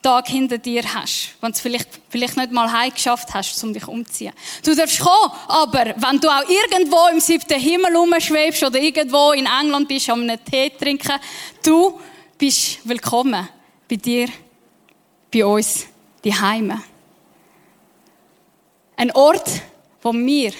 Arbeitstag 0.03 0.27
hinter 0.29 0.57
dir 0.57 0.83
hast. 0.93 1.35
Wenn 1.41 1.51
du 1.51 1.57
vielleicht, 1.57 1.89
vielleicht 2.09 2.37
nicht 2.37 2.51
mal 2.51 2.71
heim 2.71 2.91
geschafft 2.91 3.29
hast, 3.33 3.63
um 3.63 3.73
dich 3.73 3.87
umzuziehen. 3.87 4.33
Du 4.63 4.75
darfst 4.75 4.99
kommen, 4.99 5.31
aber 5.47 5.93
wenn 5.95 6.19
du 6.19 6.27
auch 6.27 6.43
irgendwo 6.47 7.07
im 7.11 7.19
siebten 7.19 7.59
Himmel 7.59 7.95
rumschwebst 7.95 8.63
oder 8.63 8.79
irgendwo 8.79 9.31
in 9.31 9.45
England 9.45 9.87
bist, 9.87 10.09
am 10.09 10.21
einen 10.21 10.43
Tee 10.43 10.71
trinken, 10.71 11.19
du 11.63 11.99
bist 12.37 12.79
willkommen 12.87 13.47
bei 13.87 13.95
dir, 13.95 14.27
bei 15.31 15.45
uns, 15.45 15.85
die 16.23 16.33
Heime. 16.33 16.81
Ein 18.97 19.11
Ort, 19.11 19.49
wo 20.01 20.13
wir 20.13 20.51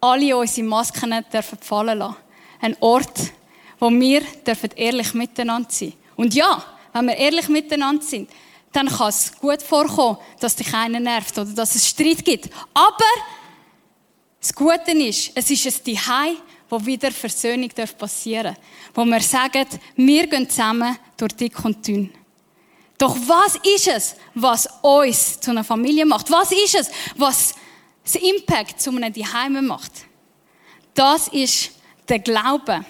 alle 0.00 0.36
unsere 0.36 0.66
Masken 0.66 1.24
dürfen 1.32 1.58
fallen 1.60 1.98
lassen. 1.98 2.16
Ein 2.60 2.76
Ort, 2.80 3.32
wo 3.78 3.90
wir 3.90 4.20
dürfen 4.46 4.70
ehrlich 4.76 5.12
miteinander 5.14 5.70
sein. 5.70 5.92
Und 6.16 6.34
ja, 6.34 6.62
wenn 6.92 7.06
wir 7.06 7.16
ehrlich 7.16 7.48
miteinander 7.48 8.02
sind, 8.02 8.28
dann 8.72 8.88
kann 8.88 9.08
es 9.08 9.32
gut 9.38 9.62
vorkommen, 9.62 10.18
dass 10.38 10.56
dich 10.56 10.72
einer 10.72 11.00
nervt 11.00 11.36
oder 11.38 11.52
dass 11.52 11.74
es 11.74 11.88
Streit 11.88 12.24
gibt. 12.24 12.50
Aber 12.72 13.04
das 14.40 14.54
Gute 14.54 14.92
ist, 14.92 15.32
es 15.34 15.50
ist 15.50 15.66
ein 15.66 15.96
Zuhause, 15.96 16.36
wo 16.68 16.86
wieder 16.86 17.10
Versöhnung 17.10 17.68
passieren 17.98 18.54
darf. 18.54 18.64
Wo 18.94 19.04
wir 19.04 19.20
sagen, 19.20 19.66
wir 19.96 20.26
gehen 20.28 20.48
zusammen 20.48 20.96
durch 21.16 21.32
dick 21.32 21.64
und 21.64 21.86
dünn. 21.86 22.10
Doch 22.96 23.16
was 23.26 23.56
ist 23.56 23.88
es, 23.88 24.16
was 24.34 24.68
uns 24.82 25.40
zu 25.40 25.50
einer 25.50 25.64
Familie 25.64 26.06
macht? 26.06 26.30
Was 26.30 26.52
ist 26.52 26.74
es, 26.74 26.90
was 27.16 27.54
das 28.04 28.14
Impact 28.16 28.80
zu 28.80 28.90
einem 28.90 29.12
Zuhause 29.12 29.62
macht? 29.62 29.92
Das 30.94 31.28
ist 31.28 31.72
der 32.08 32.18
Glaube 32.18 32.84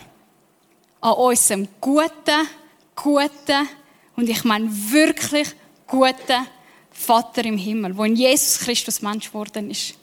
an 1.00 1.12
unserem 1.12 1.68
guten, 1.80 2.48
guten, 2.94 3.68
und 4.16 4.28
ich 4.28 4.44
meine 4.44 4.68
wirklich 4.90 5.54
guten 5.90 6.46
Vater 6.90 7.44
im 7.44 7.58
Himmel, 7.58 7.96
wo 7.96 8.04
in 8.04 8.16
Jesus 8.16 8.58
Christus 8.60 9.02
Mensch 9.02 9.26
geworden 9.26 9.70
ist. 9.70 9.94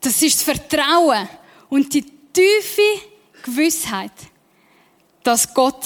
Das 0.00 0.22
ist 0.22 0.36
das 0.36 0.42
Vertrauen 0.42 1.28
und 1.68 1.92
die 1.92 2.02
tiefe 2.02 3.02
Gewissheit, 3.42 4.12
dass 5.22 5.52
Gott 5.52 5.84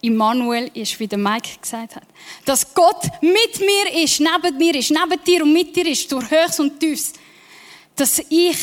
Immanuel 0.00 0.70
ist, 0.74 0.98
wie 1.00 1.08
der 1.08 1.18
Mike 1.18 1.58
gesagt 1.60 1.96
hat. 1.96 2.06
Dass 2.44 2.74
Gott 2.74 3.04
mit 3.20 3.60
mir 3.60 4.02
ist, 4.04 4.20
neben 4.20 4.56
mir 4.56 4.74
ist, 4.74 4.90
neben 4.90 5.24
dir 5.24 5.42
und 5.42 5.52
mit 5.52 5.74
dir 5.74 5.86
ist, 5.86 6.10
durch 6.12 6.30
Höchst 6.30 6.60
und 6.60 6.78
Tiefs. 6.78 7.14
Dass 7.94 8.18
ich 8.28 8.58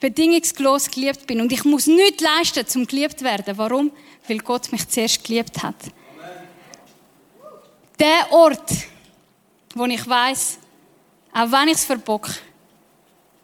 bedingungslos 0.00 0.90
geliebt 0.90 1.26
bin. 1.26 1.40
Und 1.40 1.52
ich 1.52 1.64
muss 1.64 1.86
nichts 1.86 2.22
leisten, 2.22 2.64
um 2.76 2.86
geliebt 2.86 3.18
zu 3.18 3.24
werden. 3.24 3.58
Warum? 3.58 3.90
Weil 4.26 4.38
Gott 4.38 4.70
mich 4.70 4.88
zuerst 4.88 5.24
geliebt 5.24 5.62
hat. 5.62 5.76
Der 7.98 8.30
Ort, 8.30 8.70
wo 9.74 9.84
ich 9.86 10.08
weiß, 10.08 10.58
auch 11.32 11.50
wenn 11.50 11.68
ich 11.68 11.74
es 11.74 11.84
verbocke, 11.84 12.32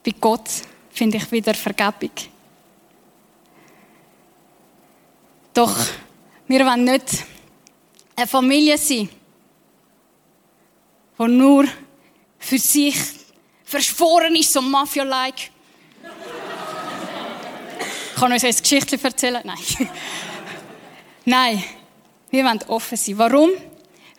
bei 0.05 0.13
Gott 0.21 0.49
finde 0.91 1.17
ich 1.17 1.33
wieder 1.33 1.55
Vergebung. 1.55 2.11
Doch 5.53 5.77
wir 6.47 6.67
wollen 6.67 6.85
nicht 6.85 7.25
eine 8.15 8.27
Familie 8.27 8.79
sein, 8.79 9.09
die 11.19 11.29
nur 11.29 11.65
für 12.39 12.59
sich 12.59 12.97
verschworen 13.65 14.37
ist, 14.37 14.53
so 14.53 14.61
Mafia-like. 14.61 15.51
Ich 18.15 18.21
kann 18.21 18.33
euch 18.33 18.45
eine 18.45 18.55
Geschichte 18.55 18.99
erzählen? 19.03 19.43
Nein. 19.45 19.59
Nein, 21.25 21.65
wir 22.31 22.45
wollen 22.45 22.63
offen 22.69 22.97
sein. 22.97 23.19
Warum? 23.19 23.51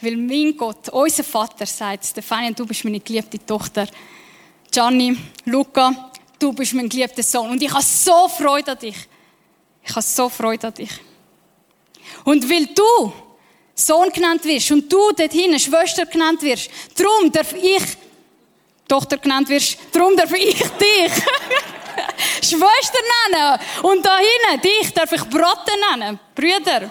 Weil 0.02 0.18
mein 0.18 0.56
Gott, 0.58 0.90
unser 0.90 1.24
Vater, 1.24 1.66
sagt, 1.66 2.06
Stefania, 2.06 2.52
du 2.52 2.66
bist 2.66 2.84
meine 2.84 3.00
geliebte 3.00 3.44
Tochter. 3.46 3.88
Gianni, 4.70 5.18
Luca, 5.46 6.12
du 6.38 6.52
bist 6.54 6.74
mein 6.74 6.90
geliebter 6.90 7.24
Sohn. 7.24 7.52
Und 7.52 7.62
ich 7.62 7.72
habe 7.72 7.84
so 7.84 8.28
Freude 8.28 8.72
an 8.72 8.80
dich. 8.80 8.98
Ich 9.84 9.92
habe 9.92 10.02
so 10.02 10.30
Freude 10.30 10.68
an 10.68 10.74
dich. 10.74 10.92
Und 12.24 12.50
weil 12.50 12.68
du 12.68 13.14
Sohn 13.74 14.10
genannt 14.10 14.44
wirst 14.46 14.72
und 14.72 14.92
du 14.92 15.12
dort 15.12 15.32
hinten 15.32 15.60
Schwester 15.60 16.06
genannt 16.06 16.42
wirst, 16.42 16.70
darum 16.96 17.32
darf 17.32 17.54
ich 17.54 17.84
Tochter 18.88 19.18
genannt 19.18 19.50
wirst, 19.50 19.78
darum 19.92 20.16
darf 20.16 20.32
ich 20.34 20.58
dich 20.58 21.12
Schwester 22.42 23.00
nennen. 23.30 23.60
Und 23.82 24.06
da 24.06 24.18
hinten, 24.18 24.62
dich 24.62 24.94
darf 24.94 25.12
ich 25.12 25.24
Brote 25.24 25.72
nennen. 25.92 26.20
Brüder. 26.34 26.90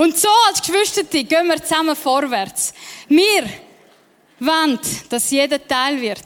Und 0.00 0.16
so 0.16 0.30
als 0.48 0.62
Geschwister 0.62 1.04
gehen 1.04 1.46
wir 1.46 1.62
zusammen 1.62 1.94
vorwärts. 1.94 2.72
Wir 3.06 3.44
wollen, 4.38 4.78
dass 5.10 5.30
jeder 5.30 5.62
Teil 5.68 6.00
wird 6.00 6.24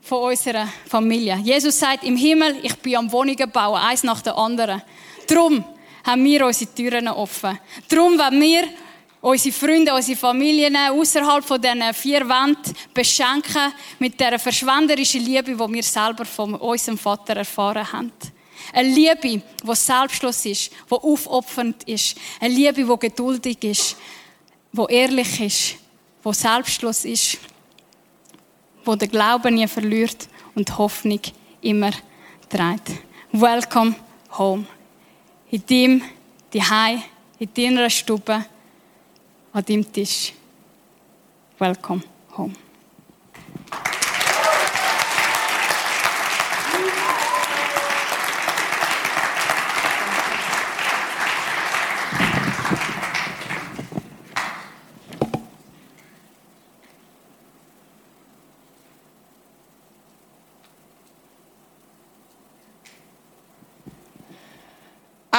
von 0.00 0.30
unserer 0.30 0.68
Familie. 0.88 1.36
Jesus 1.42 1.76
sagt 1.76 2.04
im 2.04 2.16
Himmel, 2.16 2.58
ich 2.62 2.76
bin 2.76 2.94
am 2.94 3.10
Wohnungen 3.10 3.50
bauen, 3.50 3.80
eins 3.80 4.04
nach 4.04 4.22
der 4.22 4.38
anderen. 4.38 4.80
Darum 5.26 5.64
haben 6.04 6.22
wir 6.22 6.46
unsere 6.46 6.72
Türen 6.72 7.08
offen. 7.08 7.58
Darum 7.88 8.16
wollen 8.16 8.40
wir 8.40 8.68
unsere 9.22 9.56
Freunde, 9.56 9.92
unsere 9.92 10.16
Familien 10.16 10.76
außerhalb 10.76 11.44
von 11.44 11.60
diesen 11.60 11.92
vier 11.92 12.28
Wänden 12.28 12.76
beschenken 12.94 13.72
mit 13.98 14.20
der 14.20 14.38
verschwenderischen 14.38 15.24
Liebe, 15.24 15.56
die 15.56 15.74
wir 15.74 15.82
selber 15.82 16.24
von 16.24 16.54
unserem 16.54 16.96
Vater 16.96 17.38
erfahren 17.38 17.92
haben. 17.92 18.12
Eine 18.72 18.88
Liebe, 18.88 19.42
die 19.62 19.74
selbstlos 19.74 20.46
ist, 20.46 20.70
die 20.70 20.94
aufopfernd 20.94 21.84
ist. 21.84 22.16
Eine 22.40 22.54
Liebe, 22.54 22.84
die 22.84 22.98
geduldig 22.98 23.62
ist, 23.64 23.96
die 24.72 24.92
ehrlich 24.92 25.40
ist, 25.40 25.76
die 26.24 26.32
selbstlos 26.32 27.04
ist, 27.04 27.38
die 28.86 28.98
den 28.98 29.10
Glauben 29.10 29.54
nie 29.54 29.66
verliert 29.68 30.28
und 30.54 30.76
Hoffnung 30.78 31.20
immer 31.60 31.92
trägt. 32.48 32.90
Welcome 33.32 33.94
home. 34.36 34.66
In 35.50 35.64
deinem 35.66 36.02
Zuhause, 36.52 37.02
in 37.38 37.54
deiner 37.54 37.90
Stube, 37.90 38.44
an 39.52 39.64
deinem 39.64 39.92
Tisch. 39.92 40.32
Welcome 41.58 42.02
home. 42.36 42.54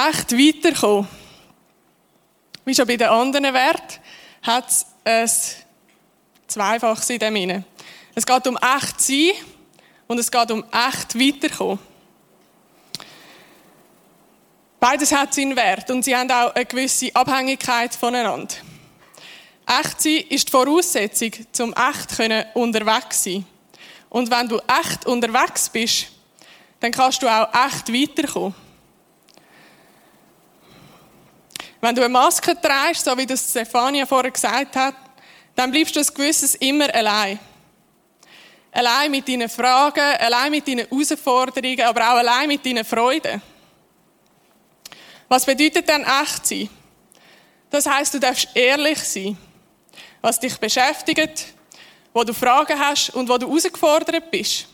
Echt 0.09 0.31
weiterkommen, 0.31 1.07
wie 2.65 2.75
schon 2.75 2.87
bei 2.87 2.97
den 2.97 3.09
anderen 3.09 3.53
Werten, 3.53 3.99
hat 4.41 4.69
es 4.69 4.85
ein 5.03 5.29
Zweifaches 6.47 7.09
in 7.09 7.19
dem 7.19 7.35
Sinne. 7.35 7.63
Es 8.15 8.25
geht 8.25 8.47
um 8.47 8.57
echt 8.57 9.01
sein 9.01 9.31
und 10.07 10.19
es 10.19 10.31
geht 10.31 10.51
um 10.51 10.63
echt 10.71 11.17
weiterkommen. 11.17 11.79
Beides 14.79 15.11
hat 15.11 15.33
seinen 15.33 15.55
Wert 15.55 15.89
und 15.91 16.03
sie 16.03 16.15
haben 16.15 16.29
auch 16.31 16.55
eine 16.55 16.65
gewisse 16.65 17.15
Abhängigkeit 17.15 17.93
voneinander. 17.93 18.55
Echt 19.67 20.01
sein 20.01 20.23
ist 20.29 20.47
die 20.47 20.51
Voraussetzung, 20.51 21.31
um 21.59 21.73
echt 21.73 22.55
unterwegs 22.55 23.21
zu 23.21 23.31
sein. 23.31 23.45
Und 24.09 24.29
wenn 24.31 24.47
du 24.49 24.57
echt 24.57 25.05
unterwegs 25.05 25.69
bist, 25.69 26.07
dann 26.79 26.91
kannst 26.91 27.21
du 27.21 27.27
auch 27.27 27.47
echt 27.65 27.93
weiterkommen. 27.93 28.55
Wenn 31.81 31.95
du 31.95 32.03
eine 32.03 32.09
Maske 32.09 32.55
trägst, 32.61 33.03
so 33.03 33.17
wie 33.17 33.25
das 33.25 33.49
Stefania 33.49 34.05
vorher 34.05 34.29
gesagt 34.31 34.75
hat, 34.75 34.95
dann 35.55 35.71
bleibst 35.71 35.95
du 35.95 35.99
ein 35.99 36.05
gewisses 36.13 36.55
immer 36.55 36.93
allein. 36.93 37.39
Allein 38.71 39.09
mit 39.11 39.27
deinen 39.27 39.49
Fragen, 39.49 39.99
allein 40.19 40.51
mit 40.51 40.67
deinen 40.67 40.87
Herausforderungen, 40.87 41.81
aber 41.81 42.01
auch 42.01 42.17
allein 42.17 42.47
mit 42.47 42.65
deinen 42.65 42.85
Freuden. 42.85 43.41
Was 45.27 45.45
bedeutet 45.45 45.89
denn 45.89 46.03
echt 46.03 46.45
sein? 46.45 46.69
Das 47.69 47.85
heißt, 47.85 48.13
du 48.13 48.19
darfst 48.19 48.49
ehrlich 48.53 48.99
sein, 48.99 49.37
was 50.21 50.39
dich 50.39 50.57
beschäftigt, 50.57 51.47
wo 52.13 52.23
du 52.23 52.33
Fragen 52.33 52.77
hast 52.77 53.09
und 53.09 53.27
wo 53.27 53.37
du 53.37 53.47
herausgefordert 53.47 54.29
bist. 54.29 54.67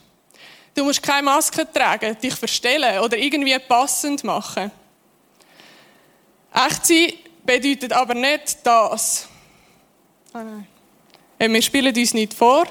Du 0.76 0.84
musst 0.84 1.02
keine 1.02 1.24
Maske 1.24 1.66
tragen, 1.72 2.20
dich 2.20 2.36
verstellen 2.36 3.00
oder 3.00 3.18
irgendwie 3.18 3.58
passend 3.60 4.24
machen. 4.24 4.72
Echt 6.66 6.86
sein 6.88 7.14
bedeutet 7.46 7.94
aber 7.94 8.16
nicht 8.16 8.58
das. 8.64 9.28
Oh 10.34 10.40
nein. 10.40 10.68
Wir 11.38 11.62
spielen 11.62 11.96
uns 11.96 12.14
nicht 12.16 12.34
vor. 12.34 12.66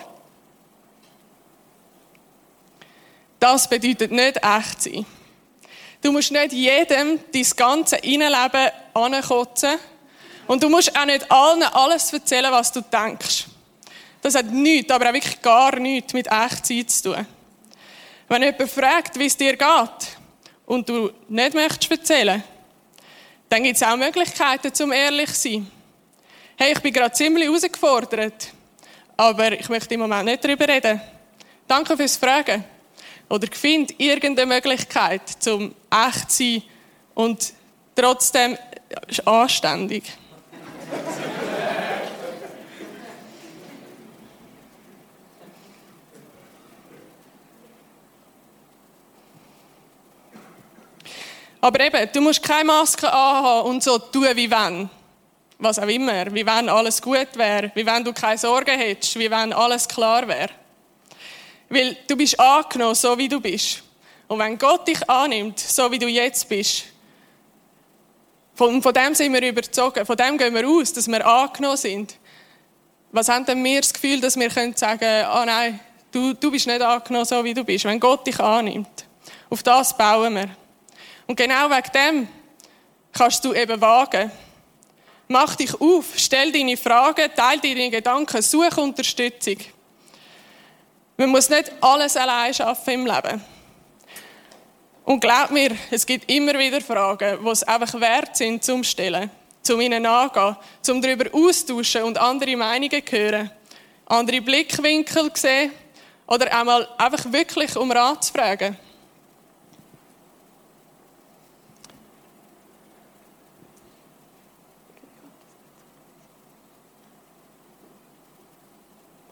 Das 3.38 3.68
bedeutet 3.68 4.10
nicht 4.10 4.38
echt 4.42 4.82
sein. 4.82 5.06
Du 6.02 6.10
musst 6.10 6.32
nicht 6.32 6.52
jedem 6.52 7.20
dein 7.32 7.46
ganze 7.56 7.96
Innenleben 7.96 8.70
ankotzen. 8.92 9.78
Und 10.48 10.62
du 10.62 10.68
musst 10.68 10.96
auch 10.98 11.06
nicht 11.06 11.30
allen 11.30 11.62
alles 11.62 12.12
erzählen, 12.12 12.50
was 12.50 12.72
du 12.72 12.80
denkst. 12.80 13.46
Das 14.20 14.34
hat 14.34 14.46
nichts, 14.46 14.90
aber 14.90 15.10
auch 15.10 15.12
wirklich 15.12 15.40
gar 15.40 15.78
nichts 15.78 16.12
mit 16.12 16.26
Echtzeit 16.26 16.90
zu 16.90 17.12
tun. 17.12 17.26
Wenn 18.28 18.42
jemand 18.42 18.70
fragt, 18.70 19.18
wie 19.18 19.26
es 19.26 19.36
dir 19.36 19.56
geht, 19.56 20.16
und 20.66 20.88
du 20.88 21.12
nicht 21.28 21.54
möchtest 21.54 21.90
erzählen, 21.90 22.42
dann 23.48 23.62
gibt 23.62 23.76
es 23.76 23.82
auch 23.82 23.96
Möglichkeiten, 23.96 24.72
zum 24.74 24.92
ehrlich 24.92 25.32
zu 25.32 25.48
sein. 25.48 25.70
Hey, 26.56 26.72
ich 26.72 26.80
bin 26.80 26.92
gerade 26.92 27.14
ziemlich 27.14 27.46
herausgefordert, 27.46 28.48
aber 29.16 29.52
ich 29.52 29.68
möchte 29.68 29.94
im 29.94 30.00
Moment 30.00 30.24
nicht 30.24 30.44
darüber 30.44 30.66
reden. 30.66 31.00
Danke 31.66 31.96
fürs 31.96 32.16
Fragen. 32.16 32.64
Oder 33.28 33.48
find 33.52 33.98
irgendeine 33.98 34.46
Möglichkeit, 34.46 35.22
zum 35.40 35.74
echt 35.90 36.30
zu 36.30 36.48
sein 36.48 36.62
und 37.14 37.52
trotzdem 37.94 38.56
anständig. 39.24 40.04
Aber 51.66 51.80
eben, 51.80 52.08
du 52.12 52.20
musst 52.20 52.44
keine 52.44 52.64
Maske 52.64 53.12
anhaben 53.12 53.70
und 53.70 53.82
so 53.82 53.98
tun, 53.98 54.28
wie 54.36 54.48
wenn. 54.48 54.88
Was 55.58 55.80
auch 55.80 55.88
immer. 55.88 56.32
Wie 56.32 56.46
wenn 56.46 56.68
alles 56.68 57.02
gut 57.02 57.26
wäre. 57.34 57.72
Wie 57.74 57.84
wenn 57.84 58.04
du 58.04 58.12
keine 58.12 58.38
Sorgen 58.38 58.78
hättest. 58.78 59.18
Wie 59.18 59.28
wenn 59.28 59.52
alles 59.52 59.88
klar 59.88 60.28
wäre. 60.28 60.50
Weil 61.68 61.96
du 62.06 62.16
bist 62.16 62.38
angenommen, 62.38 62.94
so 62.94 63.18
wie 63.18 63.26
du 63.26 63.40
bist. 63.40 63.82
Und 64.28 64.38
wenn 64.38 64.56
Gott 64.56 64.86
dich 64.86 65.10
annimmt, 65.10 65.58
so 65.58 65.90
wie 65.90 65.98
du 65.98 66.06
jetzt 66.06 66.48
bist, 66.48 66.84
Von, 68.54 68.80
von 68.80 68.94
dem 68.94 69.16
sind 69.16 69.32
wir 69.32 69.42
überzogen. 69.42 70.06
Von 70.06 70.16
dem 70.16 70.38
gehen 70.38 70.54
wir 70.54 70.68
aus, 70.68 70.92
dass 70.92 71.08
wir 71.08 71.26
angenommen 71.26 71.76
sind. 71.76 72.16
Was 73.10 73.28
haben 73.28 73.44
denn 73.44 73.64
wir 73.64 73.80
das 73.80 73.92
Gefühl, 73.92 74.20
dass 74.20 74.38
wir 74.38 74.50
können 74.50 74.76
sagen, 74.76 75.24
ah 75.24 75.42
oh 75.42 75.44
nein, 75.44 75.80
du, 76.12 76.32
du 76.32 76.48
bist 76.52 76.68
nicht 76.68 76.80
angenommen, 76.80 77.26
so 77.26 77.42
wie 77.42 77.54
du 77.54 77.64
bist, 77.64 77.86
wenn 77.86 77.98
Gott 77.98 78.24
dich 78.24 78.38
annimmt. 78.38 79.04
Auf 79.50 79.64
das 79.64 79.96
bauen 79.96 80.36
wir. 80.36 80.65
Und 81.26 81.36
genau 81.36 81.68
wegen 81.70 81.92
dem 81.92 82.28
kannst 83.12 83.44
du 83.44 83.52
eben 83.52 83.80
wagen. 83.80 84.30
Mach 85.28 85.56
dich 85.56 85.74
auf, 85.80 86.04
stell 86.16 86.52
deine 86.52 86.76
Fragen, 86.76 87.30
teile 87.34 87.60
deine 87.60 87.90
Gedanken, 87.90 88.40
such 88.42 88.76
Unterstützung. 88.76 89.56
Man 91.16 91.30
muss 91.30 91.48
nicht 91.48 91.72
alles 91.80 92.16
allein 92.16 92.54
schaffen 92.54 92.94
im 92.94 93.06
Leben. 93.06 93.42
Und 95.04 95.20
glaub 95.20 95.50
mir, 95.50 95.76
es 95.90 96.04
gibt 96.04 96.30
immer 96.30 96.58
wieder 96.58 96.80
Fragen, 96.80 97.38
die 97.42 97.48
es 97.48 97.62
einfach 97.62 98.00
wert 98.00 98.36
sind 98.36 98.62
zum 98.62 98.84
Stellen, 98.84 99.30
zum 99.62 99.80
ihnen 99.80 100.02
nachgehen, 100.02 100.56
zum 100.82 101.00
darüber 101.00 101.26
austauschen 101.32 102.02
und 102.02 102.18
andere 102.18 102.56
Meinungen 102.56 103.02
hören, 103.08 103.50
andere 104.06 104.40
Blickwinkel 104.40 105.30
sehen 105.34 105.72
oder 106.26 106.52
einmal 106.56 106.88
einfach 106.98 107.32
wirklich 107.32 107.76
um 107.76 107.90
Rat 107.90 108.24
zu 108.24 108.32
fragen. 108.32 108.76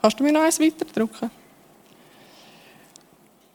Kannst 0.05 0.21
du 0.21 0.25
mir 0.25 0.33
noch 0.33 0.43
eins 0.43 0.61
weiterdrücken? 0.61 1.31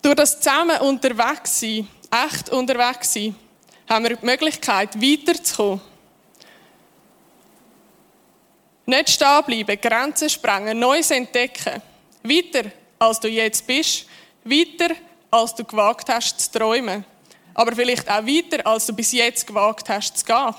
Durch 0.01 0.15
das 0.15 0.41
zusammen 0.41 0.81
unterwegs 0.81 1.59
sein, 1.59 1.87
echt 2.25 2.49
unterwegs 2.49 3.13
sein, 3.13 3.35
haben 3.87 4.05
wir 4.05 4.15
die 4.15 4.25
Möglichkeit, 4.25 4.99
weiterzukommen. 4.99 5.79
Nicht 8.87 9.09
stehen 9.11 9.43
bleiben, 9.45 9.79
Grenzen 9.79 10.27
sprengen, 10.27 10.79
Neues 10.79 11.11
entdecken. 11.11 11.83
Weiter, 12.23 12.71
als 12.97 13.19
du 13.19 13.27
jetzt 13.27 13.67
bist. 13.67 14.07
Weiter, 14.43 14.95
als 15.29 15.53
du 15.53 15.63
gewagt 15.63 16.09
hast 16.09 16.39
zu 16.39 16.57
träumen. 16.57 17.05
Aber 17.53 17.75
vielleicht 17.75 18.09
auch 18.09 18.25
weiter, 18.25 18.65
als 18.65 18.87
du 18.87 18.93
bis 18.93 19.11
jetzt 19.11 19.45
gewagt 19.45 19.87
hast 19.87 20.17
zu 20.17 20.25
gehen. 20.25 20.55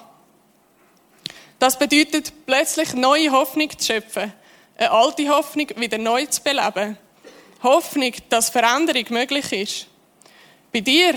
Das 1.58 1.76
bedeutet, 1.76 2.32
plötzlich 2.46 2.94
neue 2.94 3.32
Hoffnung 3.32 3.76
zu 3.76 3.92
schöpfen. 3.92 4.32
Eine 4.80 4.92
alte 4.92 5.28
Hoffnung 5.28 5.66
wieder 5.76 5.98
neu 5.98 6.24
zu 6.24 6.42
beleben. 6.42 6.96
Hoffnung, 7.62 8.14
dass 8.30 8.48
Veränderung 8.48 9.04
möglich 9.10 9.52
ist. 9.52 9.86
Bei 10.72 10.80
dir, 10.80 11.12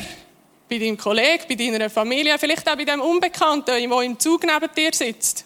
bei 0.69 0.79
deinem 0.79 0.97
Kollegen, 0.97 1.45
bei 1.47 1.55
deiner 1.55 1.89
Familie, 1.89 2.37
vielleicht 2.37 2.69
auch 2.69 2.75
bei 2.75 2.83
dem 2.83 2.99
Unbekannten, 2.99 3.67
der 3.67 3.77
im 3.77 4.19
Zug 4.19 4.43
neben 4.43 4.75
dir 4.75 4.93
sitzt. 4.93 5.45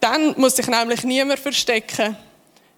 Dann 0.00 0.34
muss 0.36 0.56
sich 0.56 0.66
nämlich 0.66 1.04
niemand 1.04 1.38
verstecken, 1.38 2.16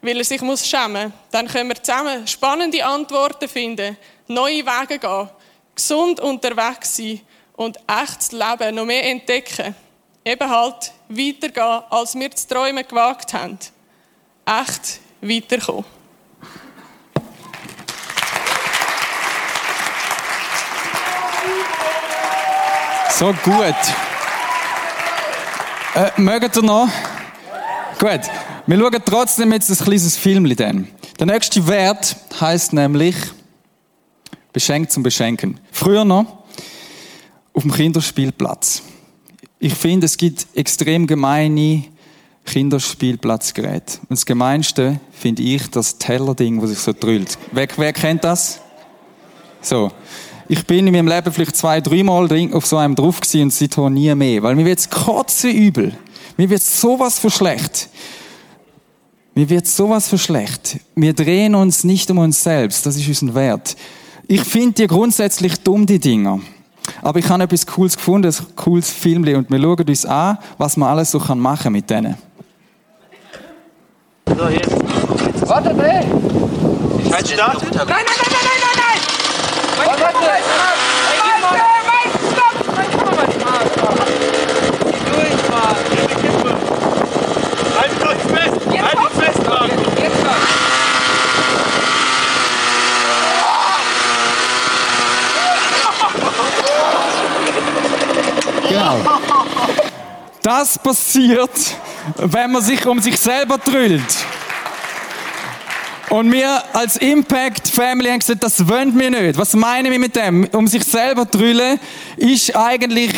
weil 0.03 0.19
er 0.19 0.25
sich 0.25 0.43
muss 0.43 0.69
schämen. 0.69 1.11
Dann 1.31 1.49
können 1.49 1.71
wir 1.71 1.83
zusammen 1.83 2.27
spannende 2.27 2.85
Antworten 2.85 3.49
finden, 3.49 3.97
neue 4.27 4.67
Wege 4.67 4.99
gehen, 4.99 5.31
gesund 5.75 6.21
unterwegs 6.21 6.95
sein 6.95 7.23
und 7.57 7.79
echtes 7.87 8.33
Leben 8.33 8.75
noch 8.75 8.85
mehr 8.85 9.07
entdecken. 9.07 9.75
Eben 10.25 10.51
halt 10.51 10.93
weitergehen, 11.09 11.83
als 11.91 12.15
wir 12.15 12.31
zu 12.31 12.49
träumen 12.49 12.87
gewagt 12.87 13.33
haben. 13.33 13.59
Echt 14.45 15.01
weiterkommen. 15.23 15.85
So 23.19 23.35
gut. 23.43 23.75
Äh, 25.95 26.21
mögt 26.21 26.57
ihr 26.57 26.63
noch? 26.63 26.89
Gut. 27.99 28.21
Wir 28.67 28.79
schauen 28.79 29.03
trotzdem 29.05 29.53
jetzt 29.53 29.71
ein 29.71 29.77
kleines 29.85 30.17
Film 30.17 30.57
dann. 30.57 30.89
Der 31.19 31.27
nächste 31.27 31.67
Wert 31.67 32.17
heißt 32.41 32.73
nämlich 32.73 33.17
beschenkt 34.53 34.93
zum 34.93 35.03
Beschenken. 35.03 35.61
Früher 35.73 36.05
noch 36.05 36.45
auf 37.53 37.63
dem 37.63 37.73
Kinderspielplatz. 37.73 38.83
Ich 39.63 39.75
finde, 39.75 40.07
es 40.07 40.17
gibt 40.17 40.47
extrem 40.55 41.07
gemeine 41.07 41.85
Kinderspielplatzgeräte. 42.47 43.99
Und 44.01 44.13
das 44.13 44.25
Gemeinste 44.25 44.99
finde 45.13 45.43
ich 45.43 45.69
das 45.71 45.99
Tellerding, 45.99 46.63
das 46.63 46.71
sich 46.71 46.79
so 46.79 46.95
drüllt. 46.95 47.37
Wer, 47.53 47.69
wer 47.77 47.93
kennt 47.93 48.25
das? 48.25 48.63
So. 49.61 49.93
Ich 50.49 50.67
bin 50.67 50.87
in 50.87 50.95
meinem 50.95 51.07
Leben 51.07 51.31
vielleicht 51.31 51.57
zwei, 51.57 51.83
dreimal 51.83 52.27
auf 52.53 52.67
so 52.67 52.79
einem 52.79 52.95
drauf 52.95 53.21
gewesen 53.21 53.43
und 53.43 53.53
seitdem 53.53 53.93
nie 53.93 54.13
mehr. 54.15 54.43
Weil 54.43 54.57
mir 54.57 54.65
wird's 54.65 54.89
kotzen 54.89 55.51
übel. 55.53 55.95
Mir 56.39 56.49
wird 56.49 56.63
sowas 56.63 57.19
von 57.19 57.31
schlecht. 57.31 57.91
Mir 59.35 59.49
wird 59.51 59.67
sowas 59.67 60.09
von 60.09 60.19
schlecht. 60.19 60.81
Wir 60.97 61.13
drehen 61.13 61.55
uns 61.55 61.85
nicht 61.85 62.11
um 62.11 62.17
uns 62.17 62.43
selbst. 62.43 62.87
Das 62.87 62.97
ist 62.97 63.07
unser 63.07 63.35
Wert. 63.35 63.77
Ich 64.27 64.41
finde 64.41 64.73
die 64.73 64.87
grundsätzlich 64.87 65.57
dumm, 65.59 65.85
die 65.85 66.01
Dinger. 66.01 66.41
Aber 67.03 67.19
ich 67.19 67.29
habe 67.29 67.43
etwas 67.43 67.67
Cooles 67.67 67.97
gefunden, 67.97 68.29
ein 68.29 68.57
cooles 68.57 68.91
Film, 68.91 69.23
und 69.23 69.51
wir 69.51 69.61
schauen 69.61 69.89
uns 69.89 70.07
an, 70.07 70.39
was 70.59 70.77
man 70.77 70.91
alles 70.91 71.11
so 71.11 71.19
machen 71.19 71.63
kann 71.63 71.73
mit 71.73 71.89
denen. 71.89 72.17
So, 74.27 74.49
jetzt. 74.49 74.71
Warte, 75.49 75.75
dreh! 75.75 76.05
Halt, 77.13 77.29
startet. 77.29 77.75
Nein, 77.75 77.87
nein, 77.89 77.97
nein, 77.97 78.31
nein, 78.31 78.45
nein, 78.45 78.61
nein, 78.63 78.77
nein! 78.77 79.01
Warte, 79.77 80.03
warte! 80.03 80.19
Meister, 81.91 82.21
stopp! 82.33 82.55
Nein, 82.77 82.89
guck 82.93 83.17
mal, 83.17 83.27
die 83.27 83.41
Maßnahme. 83.45 84.05
Durch, 85.07 85.43
Mann! 85.51 85.77
Halt 87.77 87.99
euch 88.07 88.23
fest! 88.33 88.59
Halt 88.71 89.13
fest, 89.13 89.43
Mann! 89.49 89.71
Jetzt 89.97 90.19
schon! 90.21 90.70
Genau. 98.81 98.99
Das 100.43 100.79
passiert, 100.79 101.51
wenn 102.17 102.51
man 102.51 102.63
sich 102.63 102.87
um 102.87 102.99
sich 102.99 103.19
selber 103.19 103.59
drüllt. 103.59 104.17
Und 106.09 106.33
wir 106.33 106.63
als 106.73 106.97
Impact 106.97 107.69
Family 107.69 108.09
haben 108.09 108.19
gesagt, 108.19 108.43
das 108.43 108.67
wollen 108.67 108.99
wir 108.99 109.11
nicht. 109.11 109.39
Was 109.39 109.55
meinen 109.55 109.93
wir 109.93 109.99
mit 109.99 110.17
dem? 110.17 110.49
Um 110.53 110.67
sich 110.67 110.83
selber 110.83 111.27
drüllen 111.27 111.79
ist 112.17 112.57
eigentlich, 112.57 113.13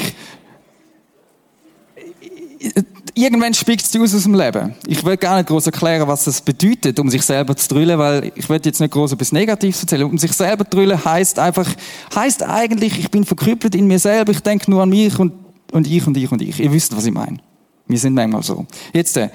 irgendwann 3.14 3.54
spickt 3.54 3.82
es 3.82 3.96
aus 3.96 4.14
aus 4.14 4.24
dem 4.24 4.34
Leben. 4.34 4.74
Ich 4.86 5.04
will 5.04 5.16
gar 5.16 5.36
nicht 5.36 5.46
groß 5.46 5.66
erklären, 5.66 6.06
was 6.08 6.24
das 6.24 6.40
bedeutet, 6.40 6.98
um 6.98 7.08
sich 7.08 7.22
selber 7.22 7.56
zu 7.56 7.68
drüllen, 7.68 7.98
weil 7.98 8.32
ich 8.34 8.48
will 8.48 8.60
jetzt 8.62 8.80
nicht 8.80 8.92
groß 8.92 9.12
etwas 9.12 9.32
Negatives 9.32 9.80
erzählen. 9.80 10.04
Um 10.04 10.18
sich 10.18 10.32
selber 10.32 10.64
drüllen 10.64 11.02
heißt 11.02 11.38
einfach, 11.38 11.68
heißt 12.14 12.42
eigentlich, 12.42 12.98
ich 12.98 13.10
bin 13.10 13.24
verkrüppelt 13.24 13.74
in 13.74 13.86
mir 13.86 14.00
selber, 14.00 14.32
ich 14.32 14.40
denke 14.40 14.70
nur 14.70 14.82
an 14.82 14.90
mich 14.90 15.18
und, 15.18 15.32
und 15.72 15.86
ich 15.86 16.06
und 16.06 16.16
ich 16.16 16.30
und 16.30 16.42
ich. 16.42 16.60
Ihr 16.60 16.72
wisst, 16.72 16.96
was 16.96 17.04
ich 17.04 17.12
meine. 17.12 17.38
Wir 17.86 17.98
sind 17.98 18.14
manchmal 18.14 18.42
so. 18.42 18.66
Jetzt, 18.92 19.16
der, 19.16 19.30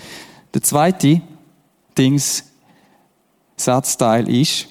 der 0.54 0.62
zweite 0.62 1.22
Dings, 1.98 2.44
Satzteil 3.58 4.30
ist, 4.30 4.68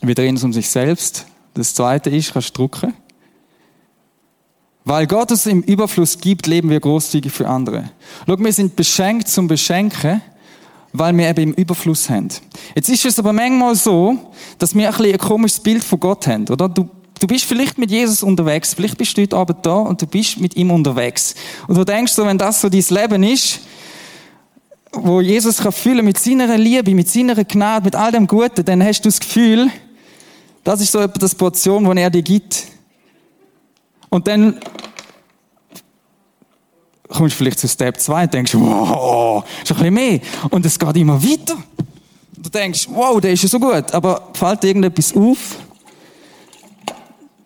wir 0.00 0.14
drehen 0.14 0.36
es 0.36 0.44
um 0.44 0.52
sich 0.52 0.68
selbst. 0.68 1.26
Das 1.54 1.74
zweite 1.74 2.10
ist, 2.10 2.32
kannst 2.32 2.50
du 2.50 2.62
drucken. 2.62 2.94
Weil 4.84 5.06
Gott 5.06 5.30
es 5.30 5.46
im 5.46 5.62
Überfluss 5.62 6.18
gibt, 6.18 6.46
leben 6.46 6.68
wir 6.68 6.80
großzügig 6.80 7.32
für 7.32 7.48
andere. 7.48 7.90
Schau, 8.26 8.38
wir 8.38 8.52
sind 8.52 8.76
beschenkt 8.76 9.28
zum 9.28 9.48
Beschenken, 9.48 10.20
weil 10.92 11.16
wir 11.16 11.28
eben 11.28 11.42
im 11.42 11.54
Überfluss 11.54 12.10
haben. 12.10 12.28
Jetzt 12.74 12.88
ist 12.90 13.04
es 13.06 13.18
aber 13.18 13.32
manchmal 13.32 13.74
so, 13.74 14.32
dass 14.58 14.74
wir 14.74 14.88
ein, 14.88 15.04
ein 15.04 15.18
komisches 15.18 15.60
Bild 15.60 15.82
von 15.82 16.00
Gott 16.00 16.26
haben, 16.26 16.46
oder? 16.48 16.68
Du, 16.68 16.88
du 17.24 17.28
bist 17.28 17.46
vielleicht 17.46 17.78
mit 17.78 17.90
Jesus 17.90 18.22
unterwegs, 18.22 18.74
vielleicht 18.74 18.98
bist 18.98 19.16
du 19.16 19.22
heute 19.22 19.34
Abend 19.34 19.64
da 19.64 19.76
und 19.76 20.02
du 20.02 20.06
bist 20.06 20.38
mit 20.38 20.56
ihm 20.56 20.70
unterwegs. 20.70 21.34
Und 21.66 21.74
du 21.74 21.82
denkst 21.82 22.12
so, 22.12 22.26
wenn 22.26 22.36
das 22.36 22.60
so 22.60 22.68
dein 22.68 22.84
Leben 22.90 23.22
ist, 23.22 23.60
wo 24.92 25.22
Jesus 25.22 25.56
kann 25.56 25.72
füllen 25.72 26.04
mit 26.04 26.18
seiner 26.18 26.58
Liebe, 26.58 26.94
mit 26.94 27.08
seiner 27.08 27.42
Gnade, 27.42 27.86
mit 27.86 27.96
all 27.96 28.12
dem 28.12 28.26
Guten, 28.26 28.62
dann 28.62 28.84
hast 28.84 29.00
du 29.00 29.08
das 29.08 29.20
Gefühl, 29.20 29.70
das 30.64 30.82
ist 30.82 30.92
so 30.92 30.98
etwa 30.98 31.18
das 31.18 31.34
Portion, 31.34 31.90
die 31.90 32.02
er 32.02 32.10
dir 32.10 32.20
gibt. 32.20 32.64
Und 34.10 34.28
dann 34.28 34.60
kommst 37.08 37.36
du 37.36 37.38
vielleicht 37.38 37.58
zu 37.58 37.68
Step 37.68 37.98
2 37.98 38.24
und 38.24 38.34
denkst, 38.34 38.54
wow, 38.54 39.42
ist 39.62 39.72
ein 39.72 39.78
bisschen 39.78 39.94
mehr. 39.94 40.20
Und 40.50 40.66
es 40.66 40.78
geht 40.78 40.96
immer 40.98 41.22
weiter. 41.22 41.56
Du 42.36 42.50
denkst, 42.50 42.86
wow, 42.90 43.18
der 43.18 43.32
ist 43.32 43.44
ja 43.44 43.48
so 43.48 43.58
gut. 43.58 43.92
Aber 43.94 44.28
fällt 44.34 44.62
dir 44.62 44.68
irgendetwas 44.68 45.16
auf? 45.16 45.63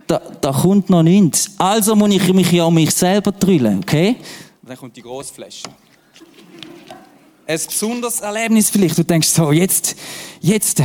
Da, 0.08 0.22
da 0.40 0.52
kommt 0.52 0.88
noch 0.88 1.02
nichts. 1.02 1.50
Also 1.58 1.94
muss 1.94 2.10
ich 2.10 2.32
mich 2.32 2.50
ja 2.50 2.64
um 2.64 2.74
mich 2.74 2.90
selber 2.92 3.30
drüllen, 3.30 3.80
okay? 3.80 4.16
Und 4.62 4.70
dann 4.70 4.76
kommt 4.78 4.96
die 4.96 5.02
Großfläche. 5.02 5.68
Ein 7.46 7.60
besonderes 7.66 8.20
Erlebnis 8.20 8.70
vielleicht. 8.70 8.98
Du 8.98 9.04
denkst 9.04 9.28
so, 9.28 9.52
jetzt, 9.52 9.96
jetzt. 10.40 10.82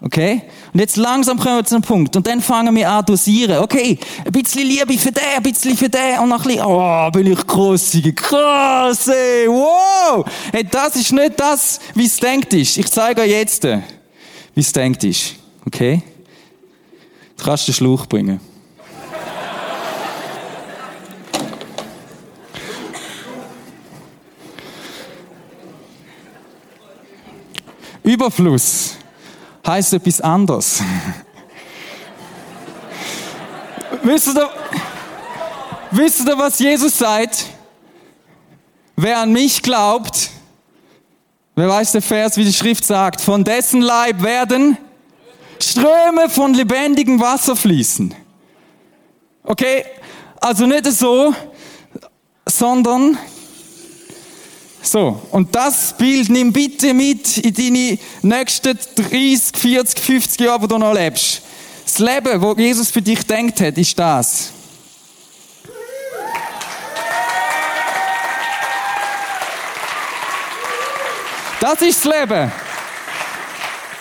Okay? 0.00 0.42
Und 0.72 0.80
jetzt 0.80 0.96
langsam 0.96 1.38
kommen 1.38 1.58
wir 1.58 1.64
zu 1.64 1.76
einem 1.76 1.82
Punkt. 1.82 2.16
Und 2.16 2.26
dann 2.26 2.40
fangen 2.40 2.74
wir 2.74 2.90
an 2.90 3.04
dosieren. 3.04 3.58
Okay, 3.58 3.98
ein 4.24 4.32
bisschen 4.32 4.66
Liebe 4.66 4.98
für 4.98 5.12
den, 5.12 5.22
ein 5.36 5.42
bisschen 5.42 5.76
für 5.76 5.88
den 5.88 6.18
und 6.18 6.28
noch 6.28 6.44
ein 6.44 6.48
bisschen, 6.48 6.66
oh, 6.66 7.10
bin 7.10 7.32
ich 7.32 7.46
grosszügig. 7.46 8.16
Krass, 8.16 9.08
ey, 9.08 9.48
wow! 9.48 10.24
Hey, 10.52 10.64
das 10.68 10.96
ist 10.96 11.12
nicht 11.12 11.38
das, 11.38 11.78
wie 11.94 12.06
es 12.06 12.16
denkt 12.16 12.52
ist. 12.54 12.78
Ich 12.78 12.90
zeige 12.90 13.22
euch 13.22 13.30
jetzt, 13.30 13.64
wie 13.64 14.60
es 14.60 14.72
denkt 14.72 15.04
ist. 15.04 15.34
Okay? 15.66 16.02
Du 17.38 17.44
kannst 17.44 17.68
den 17.68 17.74
Schluch 17.74 18.04
bringen. 18.06 18.40
Überfluss 28.02 28.96
heißt 29.66 29.92
etwas 29.92 30.20
anderes. 30.20 30.82
wisst, 34.02 34.28
ihr, 34.28 34.50
wisst 35.90 36.26
ihr, 36.26 36.38
was 36.38 36.58
Jesus 36.58 36.98
sagt? 36.98 37.46
Wer 38.96 39.20
an 39.20 39.32
mich 39.32 39.62
glaubt, 39.62 40.30
wer 41.54 41.68
weiß 41.68 41.92
der 41.92 42.02
Vers, 42.02 42.36
wie 42.36 42.44
die 42.44 42.52
Schrift 42.52 42.84
sagt, 42.84 43.20
von 43.20 43.44
dessen 43.44 43.80
Leib 43.80 44.22
werden 44.22 44.76
Ströme 45.60 46.28
von 46.28 46.54
lebendigem 46.54 47.20
Wasser 47.20 47.56
fließen. 47.56 48.14
Okay, 49.44 49.84
also 50.40 50.66
nicht 50.66 50.86
so, 50.86 51.34
sondern 52.46 53.18
so, 54.80 55.20
und 55.32 55.54
das 55.54 55.92
Bild 55.98 56.30
nimm 56.30 56.52
bitte 56.52 56.94
mit 56.94 57.38
in 57.38 57.52
deine 57.52 57.98
nächsten 58.22 58.78
30, 58.94 59.56
40, 59.56 60.00
50 60.00 60.40
Jahre, 60.40 60.62
wo 60.62 60.66
du 60.66 60.78
noch 60.78 60.94
lebst. 60.94 61.42
Das 61.84 61.98
Leben, 61.98 62.40
wo 62.40 62.54
Jesus 62.54 62.90
für 62.90 63.02
dich 63.02 63.26
denkt 63.26 63.60
hat, 63.60 63.76
ist 63.76 63.98
das. 63.98 64.52
Das 71.60 71.82
ist 71.82 72.04
das 72.04 72.20
Leben. 72.20 72.52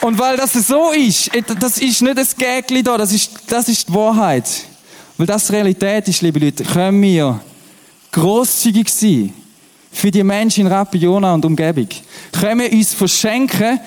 Und 0.08 0.18
weil 0.18 0.38
das 0.38 0.54
so 0.54 0.92
ist, 0.92 1.30
das 1.60 1.80
ist 1.80 2.02
nicht 2.02 2.18
ein 2.18 2.28
Gägli 2.38 2.82
da, 2.82 2.98
das 2.98 3.12
ist, 3.12 3.30
das 3.46 3.68
ist 3.68 3.90
die 3.90 3.94
Wahrheit. 3.94 4.48
Weil 5.18 5.28
das 5.28 5.52
Realität 5.52 6.08
ist, 6.08 6.22
liebe 6.22 6.40
Leute, 6.40 6.64
können 6.64 7.02
wir 7.02 7.42
grosszügig 8.14 8.88
sein 8.88 9.34
für 9.92 10.10
die 10.10 10.24
Menschen 10.24 10.62
in 10.62 10.72
Rapiona 10.72 11.34
und 11.34 11.44
Umgebung. 11.44 11.90
Können 12.32 12.62
wir 12.62 12.72
uns 12.72 12.94
verschenken, 12.94 13.82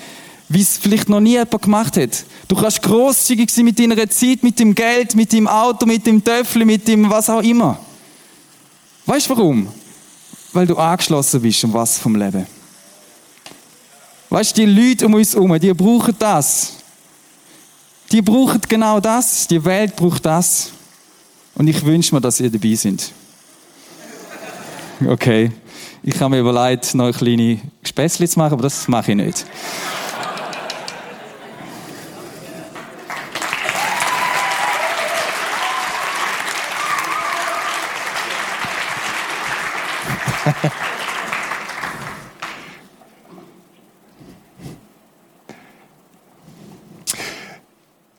wie 0.47 0.61
es 0.61 0.77
vielleicht 0.77 1.09
noch 1.09 1.21
nie 1.21 1.31
jemand 1.31 1.59
gemacht 1.59 1.97
hat. 1.97 2.23
Du 2.47 2.55
kannst 2.55 2.83
grosszügig 2.83 3.49
sein 3.49 3.65
mit 3.65 3.79
deiner 3.79 4.07
Zeit, 4.07 4.43
mit 4.43 4.59
dem 4.59 4.75
Geld, 4.75 5.15
mit 5.15 5.33
dem 5.33 5.47
Auto, 5.47 5.87
mit 5.87 6.05
dem 6.05 6.23
Töffel, 6.23 6.65
mit 6.65 6.87
dem 6.87 7.09
was 7.09 7.31
auch 7.31 7.41
immer. 7.41 7.79
Weißt 9.07 9.27
du 9.27 9.35
warum? 9.35 9.67
Weil 10.53 10.67
du 10.67 10.77
angeschlossen 10.77 11.41
bist 11.41 11.63
um 11.63 11.73
was 11.73 11.97
vom 11.97 12.15
Leben. 12.15 12.45
Weißt 14.31 14.57
du, 14.57 14.65
die 14.65 14.71
Leute 14.71 15.07
um 15.07 15.13
uns 15.13 15.33
herum, 15.33 15.59
die 15.59 15.73
brauchen 15.73 16.15
das. 16.17 16.77
Die 18.13 18.21
brauchen 18.21 18.61
genau 18.65 19.01
das. 19.01 19.45
Die 19.45 19.63
Welt 19.65 19.93
braucht 19.97 20.25
das. 20.25 20.71
Und 21.53 21.67
ich 21.67 21.83
wünsche 21.83 22.15
mir, 22.15 22.21
dass 22.21 22.39
ihr 22.39 22.49
dabei 22.49 22.73
sind. 22.75 23.11
Okay. 25.05 25.51
Ich 26.01 26.17
habe 26.21 26.33
mir 26.33 26.39
überlegt, 26.39 26.95
noch 26.95 27.07
ein 27.07 27.13
kleine 27.13 27.59
Späßchen 27.83 28.25
zu 28.25 28.39
machen, 28.39 28.53
aber 28.53 28.63
das 28.63 28.87
mache 28.87 29.11
ich 29.11 29.17
nicht. 29.17 29.45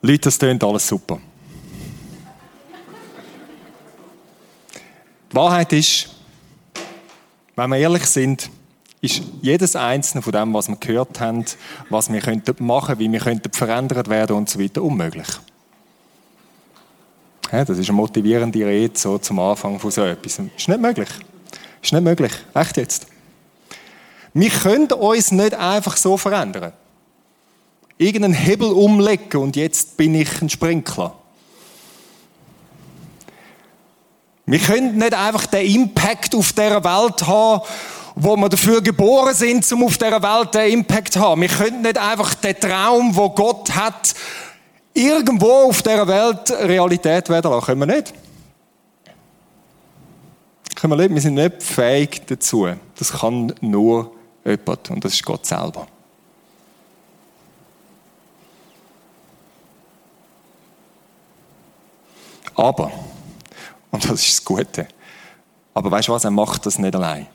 Leute, 0.04 0.22
das 0.22 0.38
klingt 0.38 0.64
alles 0.64 0.88
super. 0.88 1.20
Die 5.30 5.36
Wahrheit 5.36 5.72
ist, 5.72 6.08
wenn 7.54 7.70
wir 7.70 7.76
ehrlich 7.76 8.04
sind, 8.06 8.50
ist 9.00 9.22
jedes 9.40 9.76
einzelne 9.76 10.20
von 10.20 10.32
dem, 10.32 10.52
was 10.54 10.68
wir 10.68 10.76
gehört 10.76 11.20
haben, 11.20 11.44
was 11.88 12.12
wir 12.12 12.20
könnten 12.20 12.66
machen, 12.66 12.98
wie 12.98 13.10
wir 13.10 13.20
könnten 13.20 13.52
verändert 13.52 14.08
werden 14.08 14.36
und 14.36 14.50
so 14.50 14.58
weiter, 14.58 14.82
unmöglich. 14.82 15.28
Ja, 17.52 17.64
das 17.64 17.78
ist 17.78 17.88
eine 17.88 17.96
motivierende 17.96 18.66
Rede 18.66 18.98
so 18.98 19.18
zum 19.18 19.38
Anfang 19.38 19.78
von 19.78 19.90
so 19.92 20.02
etwas. 20.02 20.40
Ist 20.56 20.68
nicht 20.68 20.80
möglich. 20.80 21.08
Ist 21.80 21.92
nicht 21.92 22.02
möglich. 22.02 22.32
Echt 22.54 22.76
jetzt. 22.76 23.06
Wir 24.34 24.50
können 24.50 24.90
uns 24.90 25.30
nicht 25.30 25.54
einfach 25.54 25.96
so 25.96 26.16
verändern. 26.16 26.72
Irgendeinen 28.02 28.34
Hebel 28.34 28.70
umlegen 28.70 29.40
und 29.40 29.56
jetzt 29.56 29.96
bin 29.96 30.14
ich 30.14 30.42
ein 30.42 30.48
Sprinkler. 30.48 31.14
Wir 34.44 34.58
können 34.58 34.98
nicht 34.98 35.14
einfach 35.14 35.46
den 35.46 35.66
Impact 35.66 36.34
auf 36.34 36.52
dieser 36.52 36.82
Welt 36.82 37.26
haben, 37.26 37.62
wo 38.16 38.36
wir 38.36 38.48
dafür 38.48 38.82
geboren 38.82 39.34
sind, 39.34 39.70
um 39.72 39.84
auf 39.84 39.96
dieser 39.96 40.22
Welt 40.22 40.54
den 40.54 40.72
Impact 40.72 41.12
zu 41.12 41.20
haben. 41.20 41.40
Wir 41.40 41.48
können 41.48 41.82
nicht 41.82 41.96
einfach 41.96 42.34
den 42.34 42.58
Traum, 42.58 43.14
wo 43.14 43.30
Gott 43.30 43.74
hat, 43.74 44.14
irgendwo 44.94 45.68
auf 45.68 45.82
dieser 45.82 46.06
Welt 46.06 46.50
Realität 46.50 47.28
werden 47.28 47.50
lassen. 47.50 47.66
Können 47.66 47.80
wir 47.80 47.86
nicht. 47.86 48.12
Können 50.74 50.92
wir 50.92 50.96
nicht. 50.96 51.14
Wir 51.14 51.20
sind 51.20 51.34
nicht 51.34 51.62
fähig 51.62 52.22
dazu. 52.26 52.68
Das 52.98 53.12
kann 53.12 53.54
nur 53.60 54.12
jemand 54.44 54.90
und 54.90 55.04
das 55.04 55.14
ist 55.14 55.24
Gott 55.24 55.46
selber. 55.46 55.86
Aber 62.62 62.92
und 63.90 64.04
das 64.04 64.26
ist 64.26 64.38
das 64.38 64.44
Gute. 64.44 64.86
Aber 65.74 65.90
weißt 65.90 66.06
du 66.06 66.12
was? 66.12 66.22
Er 66.22 66.30
macht 66.30 66.64
das 66.64 66.78
nicht 66.78 66.94
allein. 66.94 67.26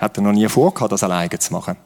Hat 0.00 0.16
er 0.16 0.22
noch 0.22 0.32
nie 0.32 0.48
vorgehabt, 0.48 0.92
das 0.92 1.02
alleine 1.02 1.38
zu 1.38 1.52
machen. 1.52 1.76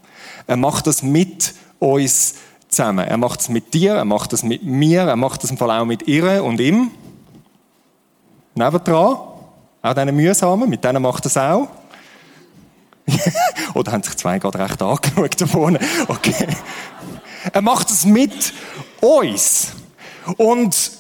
Er 0.47 0.57
macht 0.57 0.87
das 0.87 1.03
mit 1.03 1.53
uns 1.81 2.35
zusammen. 2.69 3.07
Er 3.07 3.17
macht 3.17 3.41
es 3.41 3.49
mit 3.49 3.75
dir, 3.75 3.95
er 3.95 4.05
macht 4.05 4.33
es 4.33 4.45
mit 4.45 4.63
mir, 4.63 5.03
er 5.03 5.17
macht 5.17 5.43
es 5.43 5.51
im 5.51 5.59
Fall 5.59 5.73
auch 5.73 5.85
mit 5.85 6.07
ihr 6.07 6.45
und 6.45 6.61
ihm. 6.61 6.93
Nebendran. 8.55 9.19
Auch 9.83 9.95
diese 9.95 10.13
mühsamen, 10.13 10.71
mit 10.71 10.85
denen 10.85 11.03
macht 11.03 11.25
er 11.25 11.27
es 11.27 11.37
auch. 11.37 11.69
Oder 13.75 13.93
haben 13.93 14.05
sich 14.05 14.17
zwei 14.17 14.39
gerade 14.39 14.61
recht 14.61 14.81
angeschaut 14.81 15.41
da 15.41 15.47
vorne? 15.47 15.81
Okay. 16.07 16.47
Er 17.53 17.63
macht 17.63 17.91
es 17.91 18.05
mit 18.05 18.53
uns. 19.01 19.73
Und 20.37 20.96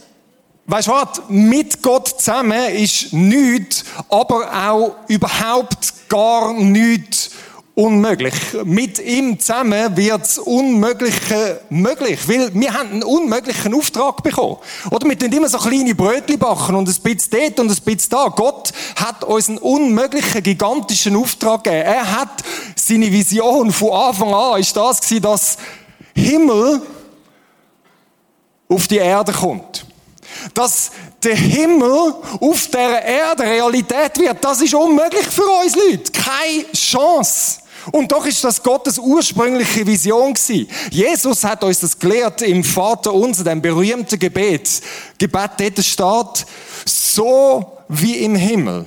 Weißt 0.68 0.88
du 0.88 0.92
was? 0.92 1.22
Mit 1.28 1.80
Gott 1.80 2.08
zusammen 2.08 2.74
ist 2.74 3.12
nichts, 3.12 3.84
aber 4.08 4.50
auch 4.68 4.96
überhaupt 5.06 6.08
gar 6.08 6.52
nichts 6.54 7.30
unmöglich. 7.76 8.34
Mit 8.64 8.98
ihm 8.98 9.38
zusammen 9.38 9.96
wird 9.96 10.22
das 10.22 10.38
Unmögliche 10.38 11.60
möglich. 11.70 12.18
Weil 12.26 12.52
wir 12.52 12.74
haben 12.74 12.90
einen 12.90 13.02
unmöglichen 13.04 13.74
Auftrag 13.74 14.24
bekommen. 14.24 14.56
Oder 14.90 15.08
wir 15.08 15.16
tun 15.16 15.30
immer 15.30 15.48
so 15.48 15.58
kleine 15.58 15.94
Brötchen 15.94 16.38
backen 16.38 16.74
und 16.74 16.88
ein 16.88 17.02
bisschen 17.02 17.30
dort 17.30 17.60
und 17.60 17.70
ein 17.70 17.84
bisschen 17.84 18.10
da. 18.10 18.26
Gott 18.34 18.72
hat 18.96 19.22
uns 19.22 19.48
einen 19.48 19.58
unmöglichen, 19.58 20.42
gigantischen 20.42 21.14
Auftrag 21.14 21.62
gegeben. 21.62 21.84
Er 21.84 22.18
hat 22.18 22.42
seine 22.74 23.12
Vision 23.12 23.70
von 23.70 23.92
Anfang 23.92 24.34
an, 24.34 24.60
ist 24.60 24.76
das 24.76 25.00
gewesen, 25.00 25.22
dass 25.22 25.58
Himmel 26.12 26.82
auf 28.68 28.88
die 28.88 28.96
Erde 28.96 29.32
kommt 29.32 29.85
dass 30.54 30.90
der 31.22 31.36
Himmel 31.36 32.14
auf 32.40 32.68
der 32.68 33.04
Erde 33.04 33.42
Realität 33.42 34.18
wird, 34.18 34.44
das 34.44 34.60
ist 34.60 34.74
unmöglich 34.74 35.26
für 35.26 35.46
uns 35.62 35.74
Leute. 35.74 36.12
Keine 36.12 36.72
Chance. 36.72 37.60
Und 37.92 38.10
doch 38.10 38.26
ist 38.26 38.42
das 38.42 38.62
Gottes 38.62 38.98
ursprüngliche 38.98 39.86
Vision 39.86 40.34
gewesen. 40.34 40.68
Jesus 40.90 41.44
hat 41.44 41.62
uns 41.62 41.80
das 41.80 41.98
gelehrt 41.98 42.42
im 42.42 42.64
Vater 42.64 43.12
unser, 43.12 43.44
dem 43.44 43.62
berühmten 43.62 44.18
Gebet. 44.18 44.82
Gebet 45.18 45.50
dort 45.58 45.84
steht, 45.84 46.46
so 46.84 47.78
wie 47.88 48.16
im 48.18 48.34
Himmel. 48.34 48.86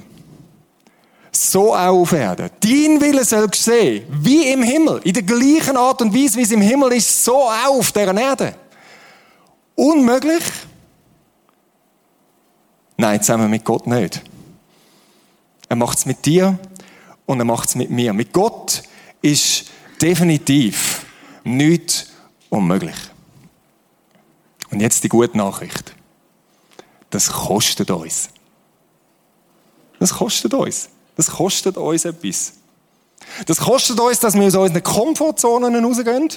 So 1.32 1.74
auch 1.74 2.02
auf 2.02 2.12
Erden. 2.12 2.50
Dein 2.60 3.00
Wille 3.00 3.24
soll 3.24 3.48
geschehen, 3.48 4.06
wie 4.10 4.52
im 4.52 4.64
Himmel. 4.64 5.00
In 5.04 5.14
der 5.14 5.24
gleichen 5.24 5.78
Art 5.78 6.02
und 6.02 6.14
Weise, 6.14 6.38
wie 6.38 6.42
es 6.42 6.52
im 6.52 6.62
Himmel 6.62 6.94
ist, 6.94 7.24
so 7.24 7.44
auch 7.44 7.80
auf 7.80 7.92
der 7.92 8.14
Erde. 8.14 8.56
Unmöglich? 9.76 10.44
Nein, 13.00 13.22
zusammen 13.22 13.50
mit 13.50 13.64
Gott 13.64 13.88
nicht. 13.88 14.22
Er 15.70 15.78
macht 15.78 16.00
es 16.00 16.06
mit 16.06 16.26
dir 16.26 16.60
und 17.26 17.40
er 17.40 17.46
macht 17.46 17.70
es 17.70 17.76
mit 17.76 17.90
mir. 17.90 18.12
Mit 18.12 18.34
Gott 18.34 18.84
ist 19.22 19.68
definitiv 20.02 21.06
nichts 21.46 22.08
unmöglich. 22.50 22.98
Und 24.70 24.82
jetzt 24.82 25.02
die 25.06 25.08
gute 25.08 25.38
Nachricht. 25.38 25.96
Das 27.10 27.32
kostet 27.32 27.90
uns. 27.90 28.32
Das 29.98 30.16
kostet 30.16 30.54
uns. 30.54 30.90
Das 31.16 31.28
kostet 31.28 31.78
uns 31.78 32.04
etwas. 32.04 32.56
Das 33.46 33.60
kostet 33.60 33.98
uns, 33.98 34.20
dass 34.20 34.34
wir 34.34 34.46
aus 34.46 34.56
unseren 34.56 34.84
Komfortzonen 34.84 35.86
rausgehen. 35.86 36.28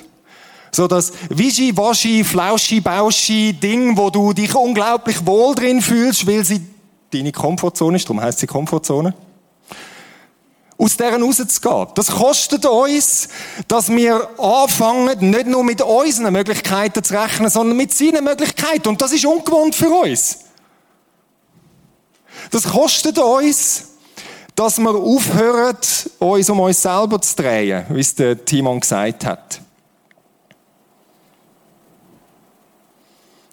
So 0.74 0.88
das 0.88 1.12
Wischi, 1.28 1.76
Waschi, 1.76 2.24
Flauschi, 2.24 2.80
Bauschi 2.80 3.52
Ding, 3.52 3.96
wo 3.96 4.08
du 4.08 4.32
dich 4.32 4.54
unglaublich 4.54 5.26
wohl 5.26 5.54
drin 5.54 5.82
fühlst, 5.82 6.26
weil 6.26 6.44
sie 6.44 6.62
deine 7.12 7.30
Komfortzone 7.30 7.96
ist, 7.96 8.06
darum 8.06 8.22
heisst 8.22 8.38
sie 8.38 8.46
Komfortzone. 8.46 9.14
Aus 10.78 10.96
deren 10.96 11.22
rauszugehen. 11.22 11.88
Das 11.94 12.08
kostet 12.08 12.64
uns, 12.64 13.28
dass 13.68 13.90
wir 13.90 14.28
anfangen, 14.38 15.30
nicht 15.30 15.46
nur 15.46 15.62
mit 15.62 15.82
unseren 15.82 16.32
Möglichkeiten 16.32 17.04
zu 17.04 17.14
rechnen, 17.14 17.50
sondern 17.50 17.76
mit 17.76 17.92
seinen 17.92 18.24
Möglichkeiten. 18.24 18.88
Und 18.88 19.02
das 19.02 19.12
ist 19.12 19.26
ungewohnt 19.26 19.74
für 19.74 19.90
uns. 19.90 20.38
Das 22.50 22.64
kostet 22.64 23.18
uns, 23.18 23.88
dass 24.54 24.78
wir 24.78 24.94
aufhören, 24.94 25.76
uns 26.18 26.50
um 26.50 26.60
uns 26.60 26.82
selber 26.82 27.20
zu 27.20 27.36
drehen, 27.36 27.84
wie 27.90 28.00
es 28.00 28.14
der 28.14 28.42
Timon 28.42 28.80
gesagt 28.80 29.24
hat. 29.26 29.61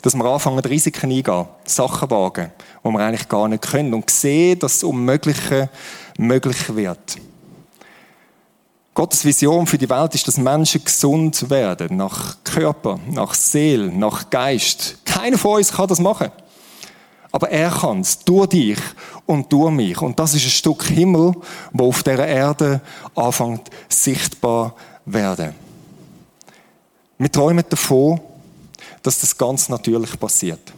Dass 0.01 0.15
wir 0.15 0.25
anfangen, 0.25 0.59
Risiken 0.59 1.11
eingehen, 1.11 1.45
Sachen 1.65 2.09
wagen, 2.09 2.51
die 2.83 2.89
wir 2.89 2.99
eigentlich 2.99 3.27
gar 3.27 3.47
nicht 3.47 3.63
können 3.63 3.93
und 3.93 4.09
sehen, 4.09 4.59
dass 4.59 4.79
das 4.79 4.83
Unmögliche 4.83 5.69
möglich 6.17 6.75
wird. 6.75 7.17
Gottes 8.93 9.23
Vision 9.23 9.65
für 9.65 9.77
die 9.77 9.89
Welt 9.89 10.13
ist, 10.15 10.27
dass 10.27 10.37
Menschen 10.37 10.83
gesund 10.83 11.49
werden, 11.49 11.95
nach 11.95 12.37
Körper, 12.43 12.99
nach 13.09 13.33
Seele, 13.33 13.85
nach 13.85 14.29
Geist. 14.29 14.97
Keiner 15.05 15.37
von 15.37 15.57
uns 15.57 15.71
kann 15.71 15.87
das 15.87 15.99
machen. 15.99 16.31
Aber 17.31 17.49
er 17.49 17.69
kann 17.69 18.01
es, 18.01 18.19
durch 18.19 18.47
dich 18.47 18.79
und 19.25 19.51
durch 19.53 19.71
mich. 19.71 20.01
Und 20.01 20.19
das 20.19 20.33
ist 20.33 20.45
ein 20.45 20.49
Stück 20.49 20.83
Himmel, 20.83 21.33
wo 21.71 21.89
auf 21.89 22.03
der 22.03 22.19
Erde 22.27 22.81
anfängt 23.15 23.69
sichtbar 23.87 24.75
werden. 25.05 25.53
Wir 27.17 27.31
träumen 27.31 27.63
davon, 27.69 28.19
dass 29.03 29.19
das 29.19 29.37
ganz 29.37 29.69
natürlich 29.69 30.19
passiert. 30.19 30.73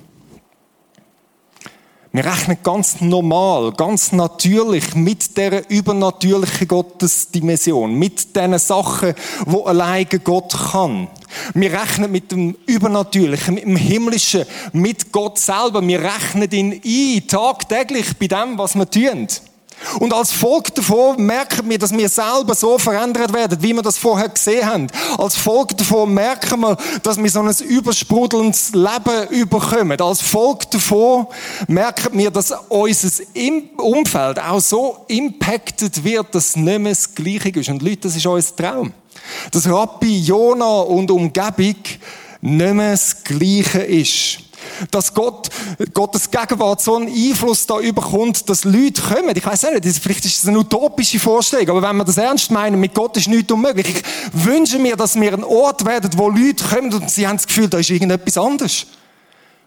Wir 2.14 2.26
rechnen 2.26 2.58
ganz 2.62 3.00
normal, 3.00 3.72
ganz 3.72 4.12
natürlich 4.12 4.96
mit 4.96 5.38
der 5.38 5.70
übernatürlichen 5.70 6.68
Gottesdimension, 6.68 7.94
mit 7.94 8.36
den 8.36 8.60
Sachen, 8.60 9.14
wo 9.46 9.64
alleine 9.64 10.06
Gott 10.22 10.54
kann. 10.74 11.08
Wir 11.54 11.72
rechnen 11.72 12.12
mit 12.12 12.34
dem 12.34 12.58
Übernatürlichen, 12.66 13.54
mit 13.56 13.64
dem 13.64 13.78
Himmlischen, 13.78 14.44
mit 14.74 15.14
Gott 15.14 15.40
selber. 15.40 15.82
Wir 15.88 16.02
rechnen 16.02 16.52
ihn 16.52 16.82
ein, 16.84 17.28
tagtäglich 17.30 18.18
bei 18.18 18.28
dem, 18.28 18.58
was 18.58 18.76
wir 18.76 18.90
tun. 18.90 19.28
Und 20.00 20.14
als 20.14 20.32
Folge 20.32 20.72
davon 20.72 21.22
merken 21.26 21.70
wir, 21.70 21.78
dass 21.78 21.92
wir 21.92 22.08
selber 22.08 22.56
so 22.56 22.78
verändert 22.78 23.34
werden, 23.34 23.62
wie 23.62 23.74
wir 23.74 23.82
das 23.82 23.98
vorher 23.98 24.30
gesehen 24.30 24.66
haben. 24.66 24.88
Als 25.18 25.36
Folge 25.36 25.76
davon 25.76 26.14
merken 26.14 26.60
wir, 26.62 26.78
dass 27.04 27.18
wir 27.18 27.30
so 27.30 27.42
ein 27.42 27.54
übersprudelndes 27.68 28.72
Leben 28.74 29.28
überkommen. 29.30 30.00
Als 30.00 30.22
Folge 30.22 30.66
davon 30.72 31.28
merken 31.68 32.18
wir, 32.18 32.32
dass 32.32 32.54
unser 32.70 33.10
Umfeld 33.78 34.40
auch 34.40 34.62
so 34.62 35.06
impacted 35.08 36.04
wird, 36.04 36.34
dass 36.36 36.50
es 36.50 36.56
nicht 36.56 36.80
mehr 36.80 36.92
das 36.92 37.14
Gleiche 37.14 37.50
ist. 37.50 37.70
Und 37.70 37.82
Leute, 37.82 38.02
das 38.02 38.16
ist 38.16 38.26
unser 38.26 38.56
Traum. 38.56 38.94
Dass 39.52 39.68
Rabbi 39.68 40.20
Jona 40.20 40.82
und 40.82 41.12
Umgebung 41.12 41.76
nicht 42.42 42.74
mehr 42.74 42.92
das 42.92 43.24
Gleiche 43.24 43.82
ist 43.82 44.40
dass 44.90 45.14
Gott, 45.14 45.50
Gottes 45.94 46.32
Gegenwart 46.32 46.82
so 46.82 46.96
einen 46.96 47.08
Einfluss 47.08 47.68
da 47.68 47.80
überkommt, 47.80 48.50
dass 48.50 48.64
Leute 48.64 49.02
kommen. 49.02 49.36
Ich 49.36 49.46
weiß 49.46 49.68
nicht, 49.74 50.00
vielleicht 50.02 50.26
ist 50.26 50.44
das 50.44 50.48
eine 50.48 50.60
utopische 50.60 51.20
Vorstellung, 51.20 51.70
aber 51.70 51.90
wenn 51.90 51.98
wir 51.98 52.06
das 52.06 52.18
ernst 52.18 52.52
meinen, 52.52 52.80
mit 52.80 52.94
Gott 52.94 53.18
ist 53.18 53.28
nichts 53.28 53.52
unmöglich. 53.52 53.88
Ich 53.88 54.46
wünsche 54.46 54.80
mir, 54.80 54.96
dass 54.96 55.20
wir 55.20 55.34
ein 55.34 55.44
Ort 55.44 55.86
werden, 55.86 56.10
wo 56.16 56.30
Leute 56.30 56.64
kommen 56.64 56.94
und 56.94 57.10
sie 57.10 57.28
haben 57.28 57.38
das 57.38 57.48
Gefühl, 57.48 57.68
da 57.68 57.78
ist 57.78 57.90
irgendetwas 57.90 58.38
anderes. 58.38 58.88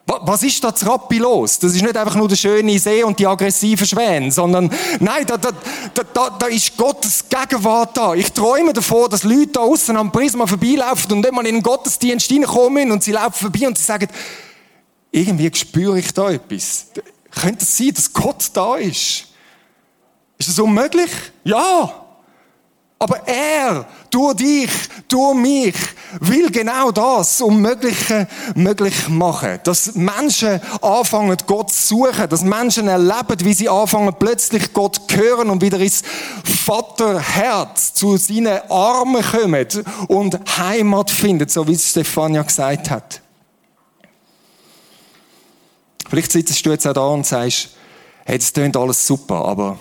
Was 0.07 0.43
ist 0.43 0.63
da 0.63 0.75
zu 0.75 0.85
Rappi 0.85 1.17
los? 1.17 1.59
Das 1.59 1.75
ist 1.75 1.81
nicht 1.81 1.97
einfach 1.97 2.15
nur 2.15 2.29
der 2.29 2.37
schöne 2.37 2.79
See 2.79 3.03
und 3.03 3.19
die 3.19 3.27
aggressiven 3.27 3.87
Schwäne, 3.87 4.31
sondern 4.31 4.71
nein, 5.01 5.25
da, 5.27 5.39
da, 5.39 5.51
da, 5.95 6.31
da 6.39 6.47
ist 6.47 6.77
Gottes 6.77 7.25
Gegenwart 7.27 7.97
da. 7.97 8.13
Ich 8.13 8.31
träume 8.31 8.75
davon, 8.75 9.09
dass 9.09 9.23
Leute 9.23 9.53
da 9.53 9.61
außen 9.61 9.97
am 9.97 10.13
Prisma 10.13 10.47
vorbeilaufen 10.47 11.11
und 11.13 11.21
nicht 11.21 11.33
mal 11.33 11.47
in 11.47 11.55
den 11.55 11.63
Gottesdienst 11.63 12.31
reinkommen 12.31 12.93
und 12.93 13.03
sie 13.03 13.13
laufen 13.13 13.51
vorbei 13.51 13.67
und 13.67 13.79
sie 13.79 13.85
sagen, 13.85 14.09
irgendwie 15.15 15.51
spüre 15.55 15.99
ich 15.99 16.13
da 16.13 16.31
etwas. 16.31 16.87
Könnte 17.31 17.63
es 17.63 17.77
sein, 17.77 17.93
dass 17.95 18.13
Gott 18.13 18.51
da 18.53 18.75
ist? 18.75 19.27
Ist 20.39 20.49
das 20.49 20.59
unmöglich? 20.59 21.11
Ja. 21.45 22.01
Aber 22.99 23.21
er, 23.27 23.87
durch 24.11 24.35
dich, 24.35 24.71
durch 25.09 25.35
mich, 25.35 25.75
will 26.21 26.51
genau 26.51 26.91
das 26.91 27.41
Unmögliche 27.41 28.27
möglich 28.55 29.09
machen. 29.09 29.61
Dass 29.63 29.95
Menschen 29.95 30.61
anfangen, 30.81 31.37
Gott 31.47 31.71
zu 31.71 31.97
suchen. 31.97 32.29
Dass 32.29 32.43
Menschen 32.43 32.89
erleben, 32.89 33.37
wie 33.41 33.55
sie 33.55 33.69
anfangen, 33.69 34.15
plötzlich 34.19 34.73
Gott 34.73 35.01
hören 35.13 35.51
und 35.51 35.63
wieder 35.63 35.79
ins 35.79 36.03
Vaterherz 36.65 37.95
zu 37.95 38.17
seinen 38.17 38.61
Armen 38.69 39.23
kommen 39.23 39.67
und 40.09 40.41
Heimat 40.57 41.11
finden, 41.11 41.49
so 41.49 41.69
wie 41.69 41.75
es 41.75 41.91
Stefania 41.91 42.43
gesagt 42.43 42.91
hat. 42.91 43.21
Vielleicht 46.09 46.33
sitzt 46.33 46.65
du 46.65 46.71
jetzt 46.71 46.87
auch 46.87 46.93
da 46.93 47.07
und 47.07 47.27
sagst, 47.27 47.71
hey, 48.25 48.39
das 48.39 48.53
klingt 48.53 48.77
alles 48.77 49.07
super, 49.07 49.45
aber 49.45 49.79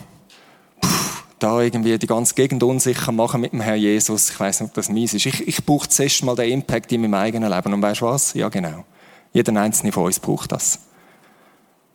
da 1.43 1.61
irgendwie 1.61 1.97
die 1.97 2.07
ganze 2.07 2.33
Gegend 2.35 2.63
unsicher 2.63 3.11
machen 3.11 3.41
mit 3.41 3.51
dem 3.51 3.59
Herrn 3.59 3.79
Jesus, 3.79 4.29
ich 4.29 4.39
weiß 4.39 4.61
nicht, 4.61 4.69
ob 4.69 4.75
das 4.75 4.89
mies 4.89 5.13
ist. 5.13 5.25
Ich, 5.25 5.45
ich 5.45 5.65
brauche 5.65 5.89
zuerst 5.89 6.23
mal 6.23 6.35
den 6.35 6.49
Impact 6.49 6.91
in 6.93 7.01
meinem 7.01 7.15
eigenen 7.15 7.51
Leben. 7.51 7.73
Und 7.73 7.81
weißt 7.81 8.01
du 8.01 8.05
was? 8.05 8.33
Ja, 8.33 8.47
genau. 8.47 8.85
Jeder 9.33 9.53
einzelne 9.59 9.91
von 9.91 10.05
uns 10.05 10.19
braucht 10.19 10.53
das. 10.53 10.79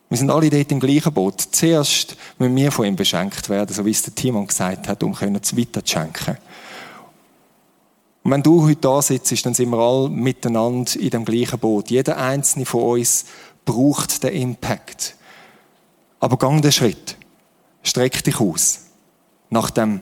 Wir 0.09 0.17
sind 0.17 0.29
alle 0.29 0.49
dort 0.49 0.71
im 0.71 0.79
gleichen 0.79 1.13
Boot. 1.13 1.41
Zuerst 1.51 2.15
müssen 2.37 2.55
wir 2.55 2.71
von 2.71 2.85
ihm 2.85 2.95
beschenkt 2.95 3.49
werden, 3.49 3.73
so 3.73 3.85
wie 3.85 3.91
es 3.91 4.03
der 4.03 4.13
Timon 4.13 4.47
gesagt 4.47 4.87
hat, 4.87 5.03
um 5.03 5.13
es 5.13 5.57
weiter 5.57 5.83
zu 5.83 5.93
schenken. 5.93 6.37
Und 8.23 8.31
wenn 8.31 8.43
du 8.43 8.63
heute 8.63 8.81
da 8.81 9.01
sitzt, 9.01 9.45
dann 9.45 9.53
sind 9.53 9.69
wir 9.69 9.77
alle 9.77 10.09
miteinander 10.09 10.91
in 10.99 11.09
dem 11.09 11.25
gleichen 11.25 11.57
Boot. 11.57 11.89
Jeder 11.89 12.17
einzelne 12.17 12.65
von 12.65 12.99
uns 12.99 13.25
braucht 13.69 14.23
den 14.23 14.33
Impact. 14.33 15.15
Aber 16.19 16.37
gang 16.37 16.59
den 16.61 16.71
Schritt. 16.71 17.15
Streck 17.83 18.23
dich 18.23 18.39
aus. 18.39 18.85
Nach 19.51 19.69
dem 19.69 20.01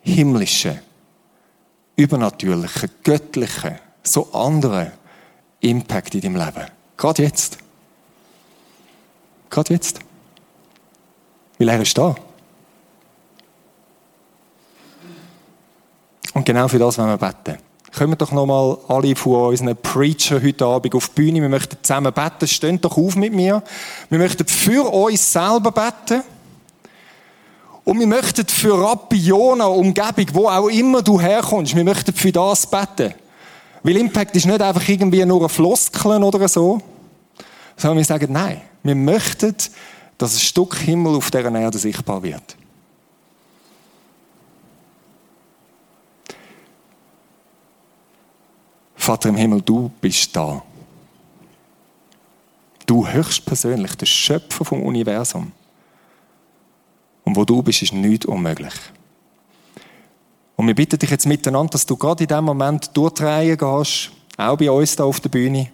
himmlischen, 0.00 0.78
übernatürlichen, 1.96 2.90
göttlichen, 3.02 3.78
so 4.04 4.32
anderen 4.32 4.92
Impact 5.60 6.14
in 6.14 6.20
deinem 6.20 6.36
Leben. 6.36 6.70
Gerade 6.96 7.24
jetzt. 7.24 7.58
Gerade 9.50 9.74
jetzt. 9.74 9.98
Weil 11.58 11.68
er 11.68 11.82
ist 11.82 11.98
da. 11.98 12.14
Und 16.34 16.44
genau 16.44 16.68
für 16.68 16.78
das 16.78 16.98
wollen 16.98 17.08
wir 17.08 17.18
beten. 17.18 17.58
Kommen 17.96 18.18
doch 18.18 18.30
nochmal 18.30 18.76
alle 18.88 19.16
von 19.16 19.48
unseren 19.48 19.74
Preacher 19.74 20.42
heute 20.42 20.66
Abend 20.66 20.94
auf 20.94 21.08
die 21.08 21.14
Bühne. 21.14 21.40
Wir 21.40 21.48
möchten 21.48 21.78
zusammen 21.80 22.12
beten. 22.12 22.46
Steht 22.46 22.84
doch 22.84 22.98
auf 22.98 23.16
mit 23.16 23.32
mir. 23.32 23.62
Wir 24.10 24.18
möchten 24.18 24.46
für 24.46 24.92
uns 24.92 25.32
selber 25.32 25.72
beten. 25.72 26.22
Und 27.84 27.98
wir 27.98 28.06
möchten 28.06 28.46
für 28.48 28.78
Rapiona, 28.78 29.64
Umgebung, 29.64 30.26
wo 30.34 30.48
auch 30.48 30.68
immer 30.68 31.00
du 31.00 31.18
herkommst, 31.18 31.74
wir 31.74 31.84
möchten 31.84 32.12
für 32.12 32.32
das 32.32 32.66
beten. 32.66 33.14
Weil 33.82 33.96
Impact 33.96 34.36
ist 34.36 34.44
nicht 34.44 34.60
einfach 34.60 34.86
irgendwie 34.86 35.24
nur 35.24 35.44
ein 35.44 35.48
Floskeln 35.48 36.22
oder 36.22 36.48
so, 36.48 36.82
sondern 37.76 37.98
wir 37.98 38.04
sagen, 38.04 38.30
nein, 38.30 38.60
wir 38.82 38.94
möchten, 38.94 39.54
dass 40.18 40.34
ein 40.34 40.40
Stück 40.40 40.76
Himmel 40.76 41.14
auf 41.14 41.30
dieser 41.30 41.54
Erde 41.54 41.78
sichtbar 41.78 42.22
wird. 42.22 42.56
Vater 49.06 49.28
im 49.28 49.36
Himmel, 49.36 49.62
du 49.62 49.88
bist 50.00 50.34
da. 50.34 50.60
Du 52.86 53.06
höchstpersönlich, 53.06 53.94
der 53.94 54.06
Schöpfer 54.06 54.64
vom 54.64 54.82
Universum. 54.82 55.52
Und 57.22 57.36
wo 57.36 57.44
du 57.44 57.62
bist, 57.62 57.82
ist 57.82 57.92
nichts 57.92 58.26
unmöglich. 58.26 58.74
Und 60.56 60.66
wir 60.66 60.74
bitten 60.74 60.98
dich 60.98 61.08
jetzt 61.08 61.24
miteinander, 61.24 61.70
dass 61.70 61.86
du 61.86 61.96
gerade 61.96 62.24
in 62.24 62.26
diesem 62.26 62.46
Moment 62.46 62.96
durchdrehen 62.96 63.56
gehst, 63.56 64.10
auch 64.36 64.58
bei 64.58 64.68
uns 64.68 64.96
da 64.96 65.04
auf 65.04 65.20
der 65.20 65.28
Bühne. 65.28 65.70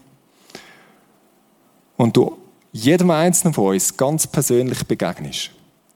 Und 1.96 2.14
du 2.14 2.36
jedem 2.70 3.12
Einzelnen 3.12 3.54
von 3.54 3.68
uns 3.68 3.96
ganz 3.96 4.26
persönlich 4.26 4.86
begegnest. 4.86 5.52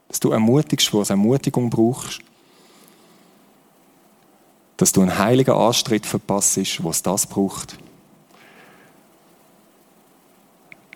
Dass 0.08 0.20
du 0.20 0.30
ermutigst, 0.30 0.90
wo 0.90 1.02
es 1.02 1.10
Ermutigung 1.10 1.68
brauchst 1.68 2.22
dass 4.76 4.92
du 4.92 5.00
einen 5.00 5.18
heiligen 5.18 5.54
Anstritt 5.54 6.06
verpasst, 6.06 6.82
wo 6.82 6.90
es 6.90 7.02
das 7.02 7.26
braucht. 7.26 7.78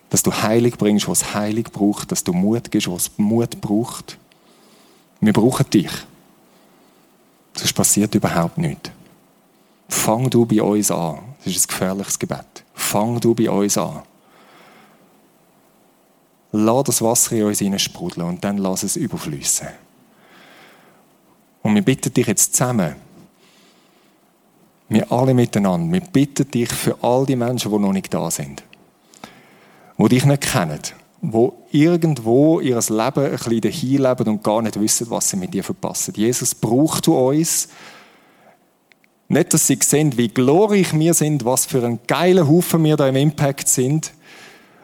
Dass 0.09 0.23
du 0.23 0.31
Heilig 0.31 0.77
bringst, 0.77 1.07
was 1.07 1.33
Heilig 1.33 1.71
braucht, 1.71 2.11
dass 2.11 2.23
du 2.23 2.33
Mut 2.33 2.69
gibst, 2.69 2.91
was 2.91 3.11
Mut 3.17 3.61
braucht. 3.61 4.17
Wir 5.19 5.33
brauchen 5.33 5.69
dich. 5.69 5.91
Sonst 7.55 7.73
passiert 7.73 8.13
überhaupt 8.15 8.57
nichts. 8.57 8.91
Fang 9.87 10.29
du 10.29 10.45
bei 10.45 10.61
uns 10.61 10.91
an. 10.91 11.19
Das 11.43 11.53
ist 11.55 11.65
ein 11.65 11.67
gefährliches 11.67 12.19
Gebet. 12.19 12.63
Fang 12.73 13.19
du 13.19 13.35
bei 13.35 13.49
uns 13.49 13.77
an. 13.77 14.03
Lass 16.53 16.83
das 16.83 17.01
Wasser 17.01 17.33
in 17.33 17.43
uns 17.43 17.59
hineinsprudeln 17.59 18.27
und 18.27 18.43
dann 18.43 18.57
lass 18.57 18.83
es 18.83 18.95
überfließen. 18.95 19.69
Und 21.61 21.75
wir 21.75 21.81
bitten 21.81 22.13
dich 22.13 22.27
jetzt 22.27 22.55
zusammen, 22.55 22.95
wir 24.91 25.11
alle 25.11 25.33
miteinander, 25.33 25.93
wir 25.93 26.01
bitten 26.01 26.51
dich 26.51 26.69
für 26.69 26.97
all 27.01 27.25
die 27.25 27.37
Menschen, 27.37 27.71
die 27.71 27.79
noch 27.79 27.93
nicht 27.93 28.13
da 28.13 28.29
sind, 28.29 28.63
die 29.97 30.09
dich 30.09 30.25
nicht 30.25 30.41
kennen, 30.41 30.79
die 31.21 31.49
irgendwo 31.71 32.59
ihr 32.59 32.75
Leben 32.75 32.99
ein 32.99 33.31
bisschen 33.31 33.61
dahin 33.61 34.01
leben 34.01 34.27
und 34.27 34.43
gar 34.43 34.61
nicht 34.61 34.79
wissen, 34.79 35.09
was 35.09 35.29
sie 35.29 35.37
mit 35.37 35.53
dir 35.53 35.63
verpassen. 35.63 36.13
Jesus, 36.17 36.53
braucht 36.53 37.07
du 37.07 37.17
uns, 37.17 37.69
nicht, 39.29 39.53
dass 39.53 39.65
sie 39.65 39.79
sehen, 39.81 40.17
wie 40.17 40.27
glorreich 40.27 40.93
wir 40.93 41.13
sind, 41.13 41.45
was 41.45 41.65
für 41.65 41.85
ein 41.85 41.99
geiler 42.05 42.49
Haufen 42.49 42.83
wir 42.83 42.97
da 42.97 43.07
im 43.07 43.15
Impact 43.15 43.69
sind, 43.69 44.11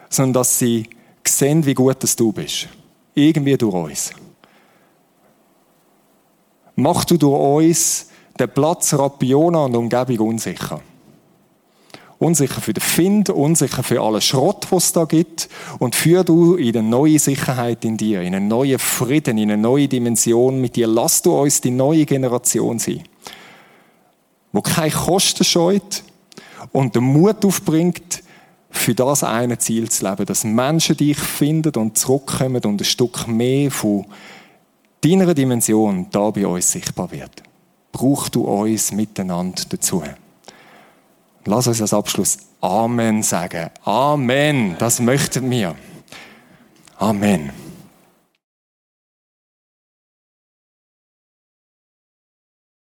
sondern 0.10 0.34
dass 0.34 0.58
sie 0.58 0.90
sehen, 1.26 1.66
wie 1.66 1.74
gut 1.74 2.02
dass 2.02 2.16
du 2.16 2.32
bist. 2.32 2.70
Irgendwie 3.14 3.58
durch 3.58 3.74
uns. 3.74 4.12
Mach 6.78 7.04
du 7.04 7.18
durch 7.18 7.66
uns 7.66 8.08
den 8.40 8.50
Platz 8.50 8.94
Rapiona 8.94 9.66
und 9.66 9.76
Umgebung 9.76 10.30
unsicher. 10.30 10.82
Unsicher 12.20 12.62
für 12.62 12.74
den 12.74 12.82
Find, 12.82 13.30
unsicher 13.30 13.84
für 13.84 14.02
alle 14.02 14.22
Schrott, 14.22 14.68
was 14.72 14.86
es 14.86 14.94
da 14.94 15.06
gibt. 15.06 15.50
Und 15.78 15.96
führ 15.96 16.24
du 16.24 16.56
in 16.56 16.76
eine 16.76 16.88
neue 16.88 17.20
Sicherheit 17.20 17.86
in 17.86 17.98
dir, 17.98 18.22
in 18.22 18.34
einen 18.34 18.48
neuen 18.48 18.80
Frieden, 18.80 19.38
in 19.38 19.52
eine 19.52 19.62
neue 19.62 19.88
Dimension 19.88 20.60
mit 20.60 20.76
dir. 20.76 20.88
Lass 20.88 21.22
du 21.22 21.40
uns 21.40 21.62
die 21.62 21.72
neue 21.72 22.06
Generation 22.06 22.80
sein, 22.80 23.04
wo 24.52 24.62
keine 24.62 24.92
Kosten 24.92 25.44
scheut 25.44 26.04
und 26.72 26.96
den 26.96 27.04
Mut 27.04 27.46
aufbringt, 27.46 28.24
für 28.70 28.94
das 28.94 29.24
eine 29.24 29.58
Ziel 29.58 29.90
zu 29.90 30.08
leben, 30.08 30.26
dass 30.26 30.44
Menschen 30.44 30.98
dich 30.98 31.18
finden 31.18 31.76
und 31.76 31.98
zurückkommen 31.98 32.64
und 32.64 32.82
ein 32.82 32.86
Stück 32.86 33.28
mehr 33.28 33.72
von 33.72 34.06
deiner 35.02 35.34
Dimension 35.34 36.08
da 36.12 36.30
bei 36.32 36.46
uns 36.46 36.72
sichtbar 36.72 37.12
wird. 37.12 37.47
Brauchst 37.98 38.36
du 38.36 38.44
uns 38.44 38.92
miteinander 38.92 39.64
dazu. 39.70 40.04
Lass 41.46 41.66
uns 41.66 41.82
als 41.82 41.96
Abschluss 41.96 42.38
Amen 42.62 43.24
sagen. 43.24 43.72
Amen. 43.86 44.76
Das 44.78 45.00
möchten 45.00 45.50
wir. 45.50 45.76
Amen. 47.00 47.50